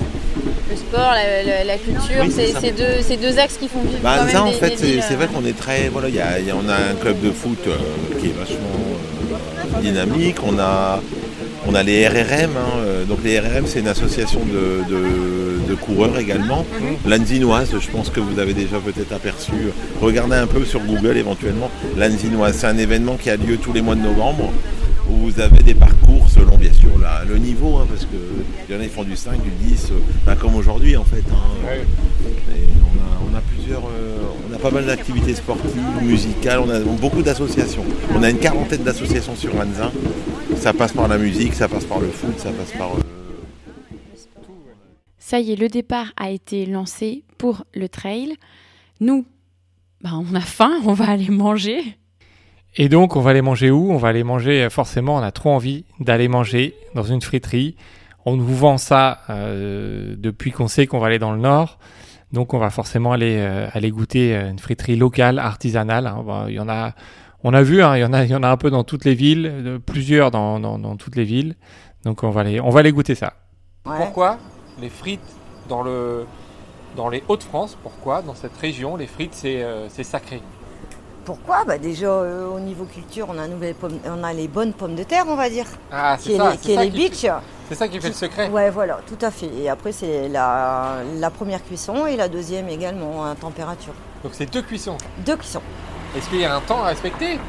le 0.69 0.75
sport, 0.75 1.11
la, 1.13 1.43
la- 1.43 1.63
la 1.65 1.77
culture, 1.77 2.21
Oui, 2.21 2.31
c'est 2.31 3.17
deux, 3.17 3.37
axes 3.39 3.57
qui 3.57 3.67
font 3.67 3.81
vivre 3.81 3.99
Bah, 4.03 4.19
quand 4.31 4.41
en 4.41 4.45
des- 4.47 4.53
fait, 4.53 4.73
c'est 4.77 5.01
c'est 5.01 5.13
euh. 5.13 5.17
vrai 5.17 5.27
qu'on 5.27 5.45
est 5.45 5.57
très. 5.57 5.89
Voilà, 5.89 6.09
il 6.09 6.15
y 6.15 6.19
a, 6.19 6.39
il 6.39 6.45
y 6.47 6.51
a- 6.51 6.55
on 6.55 6.67
a 6.69 6.73
un 6.75 6.95
club 6.99 7.19
de 7.21 7.31
foot 7.31 7.59
euh, 7.67 7.75
qui 8.19 8.27
est 8.27 8.37
vachement 8.37 8.57
euh, 9.77 9.81
dynamique. 9.81 10.37
On 10.45 10.57
a, 10.59 11.01
on 11.67 11.75
a 11.75 11.83
les 11.83 12.07
RRM. 12.07 12.51
hein, 12.57 13.05
donc, 13.07 13.19
les 13.23 13.39
RRM, 13.39 13.65
c'est 13.67 13.79
une 13.79 13.87
association 13.87 14.39
de, 14.45 14.83
de- 14.93 15.69
de 15.69 15.75
coureurs 15.75 16.17
également. 16.17 16.65
L'Anzinoise, 17.05 17.71
je 17.79 17.89
pense 17.89 18.09
que 18.09 18.19
vous 18.19 18.39
avez 18.39 18.53
déjà 18.53 18.77
peut-être 18.79 19.13
aperçu. 19.13 19.53
Regardez 20.01 20.35
un 20.35 20.47
peu 20.47 20.65
sur 20.65 20.79
Google 20.81 21.17
éventuellement. 21.17 21.69
L'Anzinoise, 21.97 22.55
c'est 22.59 22.67
un 22.67 22.77
événement 22.77 23.15
qui 23.15 23.29
a 23.29 23.35
lieu 23.35 23.57
tous 23.57 23.73
les 23.73 23.81
mois 23.81 23.95
de 23.95 24.01
novembre 24.01 24.51
où 25.11 25.17
vous 25.29 25.39
avez 25.39 25.61
des 25.63 25.73
parcours 25.75 26.29
selon 26.29 26.57
bien 26.57 26.71
sûr 26.73 26.97
la- 26.99 27.23
le 27.25 27.37
niveau, 27.37 27.77
hein, 27.77 27.85
parce 27.89 28.05
que 28.05 28.15
il 28.69 28.73
y 28.73 28.77
en 28.77 28.81
a 28.81 28.83
qui 28.85 28.89
font 28.89 29.03
du 29.03 29.15
5, 29.15 29.41
du 29.43 29.49
10, 29.49 29.89
euh, 29.91 29.95
bah, 30.25 30.35
comme 30.35 30.55
aujourd'hui 30.55 30.95
en 30.97 31.03
fait. 31.03 31.23
hein. 31.31 31.75
Et 32.55 32.67
on, 32.79 32.97
a, 32.99 33.31
on 33.31 33.37
a 33.37 33.41
plusieurs, 33.41 33.83
euh, 33.85 34.17
on 34.49 34.53
a 34.55 34.57
pas 34.57 34.71
mal 34.71 34.85
d'activités 34.85 35.33
sportives, 35.35 35.71
musicales, 36.01 36.59
on 36.59 36.69
a 36.69 36.79
beaucoup 36.79 37.21
d'associations. 37.21 37.83
On 38.15 38.23
a 38.23 38.29
une 38.29 38.39
quarantaine 38.39 38.83
d'associations 38.83 39.35
sur 39.35 39.53
Anzin. 39.55 39.91
Ça 40.57 40.73
passe 40.73 40.93
par 40.93 41.07
la 41.07 41.17
musique, 41.17 41.53
ça 41.53 41.67
passe 41.67 41.85
par 41.85 41.99
le 41.99 42.07
foot, 42.07 42.37
ça 42.39 42.51
passe 42.51 42.71
par. 42.77 42.91
euh, 42.95 42.99
Ça 45.19 45.39
y 45.39 45.51
est, 45.51 45.55
le 45.55 45.67
départ 45.69 46.11
a 46.17 46.29
été 46.29 46.65
lancé 46.65 47.23
pour 47.37 47.63
le 47.73 47.87
trail. 47.87 48.35
Nous, 48.99 49.25
bah, 50.01 50.11
on 50.13 50.35
a 50.35 50.41
faim, 50.41 50.79
on 50.85 50.93
va 50.93 51.09
aller 51.09 51.29
manger. 51.29 51.81
Et 52.75 52.87
donc, 52.87 53.15
on 53.15 53.21
va 53.21 53.31
aller 53.31 53.41
manger 53.41 53.69
où? 53.69 53.91
On 53.91 53.97
va 53.97 54.09
aller 54.09 54.23
manger, 54.23 54.63
euh, 54.63 54.69
forcément, 54.69 55.15
on 55.15 55.21
a 55.21 55.31
trop 55.31 55.49
envie 55.51 55.85
d'aller 55.99 56.27
manger 56.27 56.75
dans 56.95 57.03
une 57.03 57.21
friterie. 57.21 57.75
On 58.25 58.37
nous 58.37 58.45
vend 58.55 58.77
ça 58.77 59.19
euh, 59.29 60.15
depuis 60.17 60.51
qu'on 60.51 60.67
sait 60.67 60.87
qu'on 60.87 60.99
va 60.99 61.07
aller 61.07 61.19
dans 61.19 61.33
le 61.33 61.39
nord. 61.39 61.79
Donc, 62.31 62.53
on 62.53 62.59
va 62.59 62.69
forcément 62.69 63.11
aller, 63.11 63.37
euh, 63.39 63.67
aller 63.73 63.89
goûter 63.91 64.33
une 64.35 64.59
friterie 64.59 64.95
locale, 64.95 65.37
artisanale. 65.37 66.07
hein. 66.07 66.23
Bon, 66.25 66.47
Il 66.47 66.53
y 66.53 66.59
en 66.61 66.69
a, 66.69 66.93
on 67.43 67.53
a 67.53 67.61
vu, 67.61 67.83
hein, 67.83 67.97
il, 67.97 68.01
y 68.01 68.05
en 68.05 68.13
a, 68.13 68.23
il 68.23 68.31
y 68.31 68.35
en 68.35 68.43
a 68.43 68.47
un 68.49 68.57
peu 68.57 68.69
dans 68.69 68.85
toutes 68.85 69.03
les 69.03 69.15
villes, 69.15 69.79
plusieurs 69.85 70.31
dans, 70.31 70.59
dans, 70.59 70.79
dans 70.79 70.95
toutes 70.95 71.17
les 71.17 71.25
villes. 71.25 71.55
Donc, 72.05 72.23
on 72.23 72.29
va 72.29 72.41
aller, 72.41 72.61
on 72.61 72.69
va 72.69 72.79
aller 72.79 72.93
goûter 72.93 73.15
ça. 73.15 73.33
Pourquoi 73.83 74.37
les 74.79 74.89
frites 74.89 75.19
dans, 75.67 75.81
le, 75.81 76.25
dans 76.95 77.09
les 77.09 77.21
Hauts-de-France 77.27 77.77
Pourquoi 77.83 78.21
dans 78.21 78.35
cette 78.35 78.55
région 78.55 78.95
les 78.95 79.07
frites 79.07 79.33
c'est 79.33 79.65
c'est 79.89 80.03
sacré? 80.03 80.39
Pourquoi 81.25 81.63
bah 81.65 81.77
Déjà, 81.77 82.07
euh, 82.07 82.47
au 82.49 82.59
niveau 82.59 82.85
culture, 82.85 83.27
on 83.29 83.37
a, 83.37 83.47
nouvelle 83.47 83.75
pomme- 83.75 83.99
on 84.05 84.23
a 84.23 84.33
les 84.33 84.47
bonnes 84.47 84.73
pommes 84.73 84.95
de 84.95 85.03
terre, 85.03 85.25
on 85.27 85.35
va 85.35 85.49
dire. 85.49 85.65
Ah, 85.91 86.17
c'est 86.19 86.33
est 86.33 86.37
ça, 86.37 86.53
qui 86.57 86.71
est 86.71 86.75
ça 86.75 86.83
les 86.83 86.89
qui 86.91 86.97
beach. 86.97 87.21
fait- 87.21 87.31
c'est 87.69 87.75
ça 87.75 87.87
qui 87.87 88.01
fait 88.01 88.07
le 88.09 88.13
secret. 88.13 88.49
Ouais, 88.49 88.69
voilà, 88.71 88.99
tout 89.07 89.23
à 89.25 89.29
fait. 89.31 89.47
Et 89.47 89.69
après, 89.69 89.91
c'est 89.91 90.27
la, 90.29 90.95
la 91.19 91.29
première 91.29 91.63
cuisson 91.63 92.05
et 92.07 92.15
la 92.15 92.27
deuxième 92.27 92.67
également 92.69 93.23
à 93.25 93.35
température. 93.35 93.93
Donc 94.23 94.33
c'est 94.35 94.51
deux 94.51 94.61
cuissons. 94.63 94.97
Deux 95.25 95.35
cuissons. 95.37 95.61
Est-ce 96.17 96.27
qu'il 96.29 96.39
y 96.39 96.45
a 96.45 96.55
un 96.55 96.59
temps 96.61 96.81
à 96.83 96.87
respecter? 96.87 97.39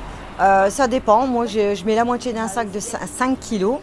Euh, 0.40 0.70
ça 0.70 0.86
dépend. 0.86 1.26
Moi, 1.26 1.46
je, 1.46 1.74
je 1.74 1.84
mets 1.84 1.94
la 1.94 2.04
moitié 2.04 2.32
d'un 2.32 2.48
sac 2.48 2.70
de 2.70 2.78
5 2.80 3.38
kilos. 3.40 3.78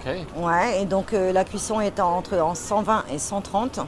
Ok. 0.00 0.12
Ouais, 0.36 0.82
et 0.82 0.84
donc 0.86 1.12
euh, 1.12 1.32
la 1.32 1.44
cuisson 1.44 1.80
est 1.80 2.00
en- 2.00 2.16
entre 2.16 2.38
en 2.38 2.54
120 2.54 3.04
et 3.12 3.18
130 3.18 3.80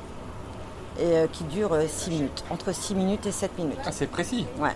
et 1.00 1.26
qui 1.32 1.44
dure 1.44 1.70
6 1.88 2.10
minutes, 2.10 2.44
entre 2.50 2.72
6 2.72 2.94
minutes 2.94 3.26
et 3.26 3.32
7 3.32 3.56
minutes. 3.58 3.78
Ah, 3.86 3.92
c'est 3.92 4.06
précis. 4.06 4.46
Ouais. 4.58 4.74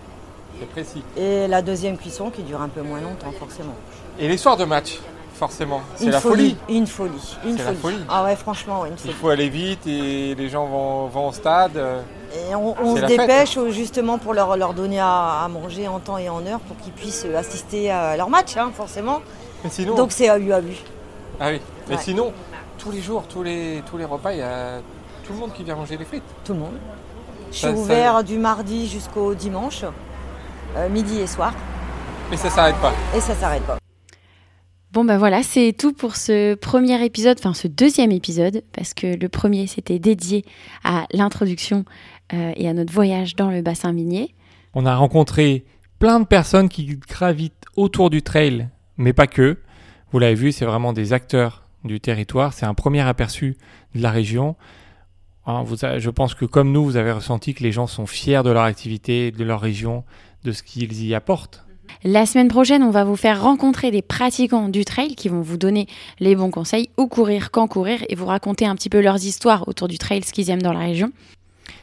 C'est 0.61 0.69
précis. 0.69 1.03
Et 1.17 1.47
la 1.49 1.63
deuxième 1.63 1.97
cuisson 1.99 2.31
qui 2.31 2.43
dure 2.43 2.61
un 2.63 2.69
peu 2.69 2.83
moins 2.83 3.01
longtemps 3.01 3.33
forcément. 3.39 3.75
Et 4.19 4.29
les 4.29 4.37
soirs 4.37 4.57
de 4.57 4.65
match, 4.65 5.01
forcément, 5.35 5.81
c'est 5.97 6.11
la 6.11 6.21
folie. 6.21 6.57
Une 6.69 6.87
folie. 6.87 7.37
Une 7.45 7.57
C'est 7.59 7.65
la 7.65 7.73
folie. 7.75 7.97
folie. 7.97 8.05
Ah 8.09 8.25
ouais, 8.25 8.37
franchement, 8.37 8.83
ouais, 8.83 8.89
une 8.89 8.95
Il 8.95 9.01
folie. 9.01 9.15
faut 9.15 9.29
aller 9.31 9.49
vite 9.49 9.87
et 9.87 10.35
les 10.37 10.49
gens 10.49 10.67
vont, 10.67 11.07
vont 11.09 11.29
au 11.29 11.33
stade. 11.33 11.77
Et 12.51 12.55
on, 12.55 12.95
se 12.97 13.01
fête. 13.01 13.09
dépêche 13.09 13.57
euh, 13.59 13.71
justement 13.71 14.19
pour 14.19 14.35
leur, 14.35 14.57
leur 14.57 14.75
donner 14.75 14.99
à, 15.01 15.43
à 15.45 15.49
manger 15.49 15.87
en 15.89 16.01
temps 16.01 16.19
et 16.19 16.29
en 16.29 16.45
heure 16.47 16.59
pour 16.61 16.77
qu'ils 16.79 16.93
puissent 16.93 17.25
euh, 17.27 17.37
assister 17.39 17.91
à 17.91 18.17
leur 18.17 18.29
match, 18.29 18.57
hein, 18.57 18.71
forcément. 18.75 19.21
Mais 19.63 19.71
sinon- 19.71 19.95
Donc 19.95 20.11
c'est 20.13 20.29
à 20.29 20.37
lui 20.39 20.53
à. 20.53 20.61
Ah 21.41 21.49
oui. 21.51 21.61
Mais 21.89 21.97
Ouais. 21.97 22.03
sinon, 22.03 22.33
tous 22.79 22.91
les 22.91 23.01
jours, 23.03 23.25
tous 23.29 23.43
les, 23.43 23.83
tous 23.89 23.97
les 23.99 24.05
repas, 24.05 24.33
il 24.33 24.39
y 24.39 24.43
a 24.43 24.79
tout 25.25 25.33
le 25.33 25.39
monde 25.39 25.53
qui 25.53 25.63
vient 25.65 25.77
manger 25.77 25.97
les 25.97 26.05
frites. 26.05 26.23
Tout 26.45 26.55
le 26.55 26.59
monde. 26.61 26.75
Je 27.51 27.57
suis 27.57 27.67
Ça- 27.67 27.73
ça- 27.73 27.79
ouvert 27.81 28.25
du 28.25 28.39
mardi 28.39 28.89
jusqu'au 28.89 29.35
dimanche, 29.35 29.85
midi 30.91 31.21
et 31.21 31.27
soir, 31.27 31.55
Et 32.33 32.37
ça 32.37 32.51
s'arrête 32.51 32.77
pas. 32.77 32.93
et 33.17 33.21
ça 33.21 33.35
s'arrête 33.35 33.63
pas. 33.63 33.79
Bon 34.93 35.05
ben 35.05 35.19
voilà, 35.19 35.43
c'est 35.43 35.75
tout 35.77 35.93
pour 35.93 36.15
ce 36.15 36.55
premier 36.55 37.05
épisode, 37.05 37.37
enfin 37.41 37.53
ce 37.53 37.67
deuxième 37.67 38.13
épisode, 38.13 38.63
parce 38.73 38.95
que 38.95 39.19
le 39.19 39.29
premier 39.29 39.67
c'était 39.67 39.99
dédié 39.99 40.45
à 40.85 41.07
l'introduction 41.13 41.85
euh, 42.33 42.53
et 42.55 42.69
à 42.69 42.73
notre 42.75 42.93
voyage 42.93 43.35
dans 43.35 43.51
le 43.51 43.61
bassin 43.61 43.93
minier. 43.93 44.35
On 44.73 44.87
a 44.87 44.95
rencontré 44.95 45.65
plein 45.99 46.21
de 46.21 46.27
personnes 46.27 46.69
qui 46.69 46.87
gravitent 47.09 47.65
autour 47.77 48.09
du 48.09 48.23
trail, 48.23 48.69
mais 48.97 49.13
pas 49.13 49.27
que. 49.27 49.59
Vous 50.13 50.21
l'avez 50.21 50.35
vu, 50.37 50.53
c'est 50.53 50.65
vraiment 50.65 50.93
des 50.93 51.13
acteurs 51.13 51.65
du 51.83 51.99
territoire. 52.01 52.53
C'est 52.53 52.67
un 52.67 52.75
premier 52.75 53.01
aperçu 53.01 53.57
de 53.97 54.03
la 54.03 54.13
région. 54.13 54.55
Hein, 55.47 55.63
vous 55.65 55.77
je 55.77 56.11
pense 56.11 56.35
que 56.35 56.45
comme 56.45 56.71
nous, 56.71 56.85
vous 56.85 56.97
avez 56.97 57.11
ressenti 57.11 57.53
que 57.53 57.65
les 57.65 57.73
gens 57.73 57.89
sont 57.89 58.07
fiers 58.07 58.43
de 58.45 58.51
leur 58.51 58.63
activité, 58.63 59.33
de 59.33 59.45
leur 59.45 59.61
région, 59.61 60.05
de 60.45 60.53
ce 60.53 60.63
qu'ils 60.63 61.05
y 61.05 61.15
apportent. 61.15 61.65
La 62.03 62.27
semaine 62.27 62.49
prochaine, 62.49 62.83
on 62.83 62.91
va 62.91 63.05
vous 63.05 63.17
faire 63.17 63.43
rencontrer 63.43 63.91
des 63.91 64.03
pratiquants 64.03 64.69
du 64.69 64.85
trail 64.85 65.15
qui 65.15 65.29
vont 65.29 65.41
vous 65.41 65.57
donner 65.57 65.87
les 66.21 66.35
bons 66.35 66.51
conseils, 66.51 66.91
où 66.99 67.07
courir, 67.07 67.51
quand 67.51 67.67
courir, 67.67 68.05
et 68.09 68.15
vous 68.15 68.27
raconter 68.27 68.67
un 68.67 68.75
petit 68.75 68.91
peu 68.91 69.01
leurs 69.01 69.25
histoires 69.25 69.67
autour 69.69 69.89
du 69.89 69.99
trail, 69.99 70.23
ce 70.23 70.33
qu'ils 70.33 70.51
aiment 70.51 70.63
dans 70.63 70.73
la 70.73 70.81
région. 70.81 71.13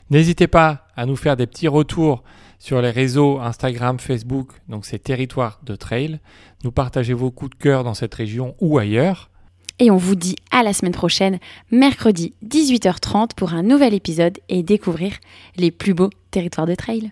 N'hésitez 0.09 0.47
pas 0.47 0.85
à 0.95 1.05
nous 1.05 1.15
faire 1.15 1.37
des 1.37 1.47
petits 1.47 1.67
retours 1.67 2.23
sur 2.59 2.81
les 2.81 2.91
réseaux 2.91 3.39
Instagram, 3.39 3.97
Facebook, 3.97 4.49
donc 4.69 4.85
c'est 4.85 4.99
territoire 4.99 5.59
de 5.63 5.75
trail. 5.75 6.19
Nous 6.63 6.71
partagez 6.71 7.13
vos 7.13 7.31
coups 7.31 7.57
de 7.57 7.63
cœur 7.63 7.83
dans 7.83 7.95
cette 7.95 8.13
région 8.13 8.55
ou 8.59 8.77
ailleurs. 8.77 9.31
Et 9.79 9.89
on 9.89 9.97
vous 9.97 10.15
dit 10.15 10.35
à 10.51 10.61
la 10.61 10.73
semaine 10.73 10.91
prochaine, 10.91 11.39
mercredi 11.71 12.35
18h30 12.47 13.29
pour 13.35 13.53
un 13.55 13.63
nouvel 13.63 13.95
épisode 13.95 14.37
et 14.47 14.61
découvrir 14.61 15.13
les 15.57 15.71
plus 15.71 15.95
beaux 15.95 16.11
territoires 16.29 16.67
de 16.67 16.75
trail. 16.75 17.09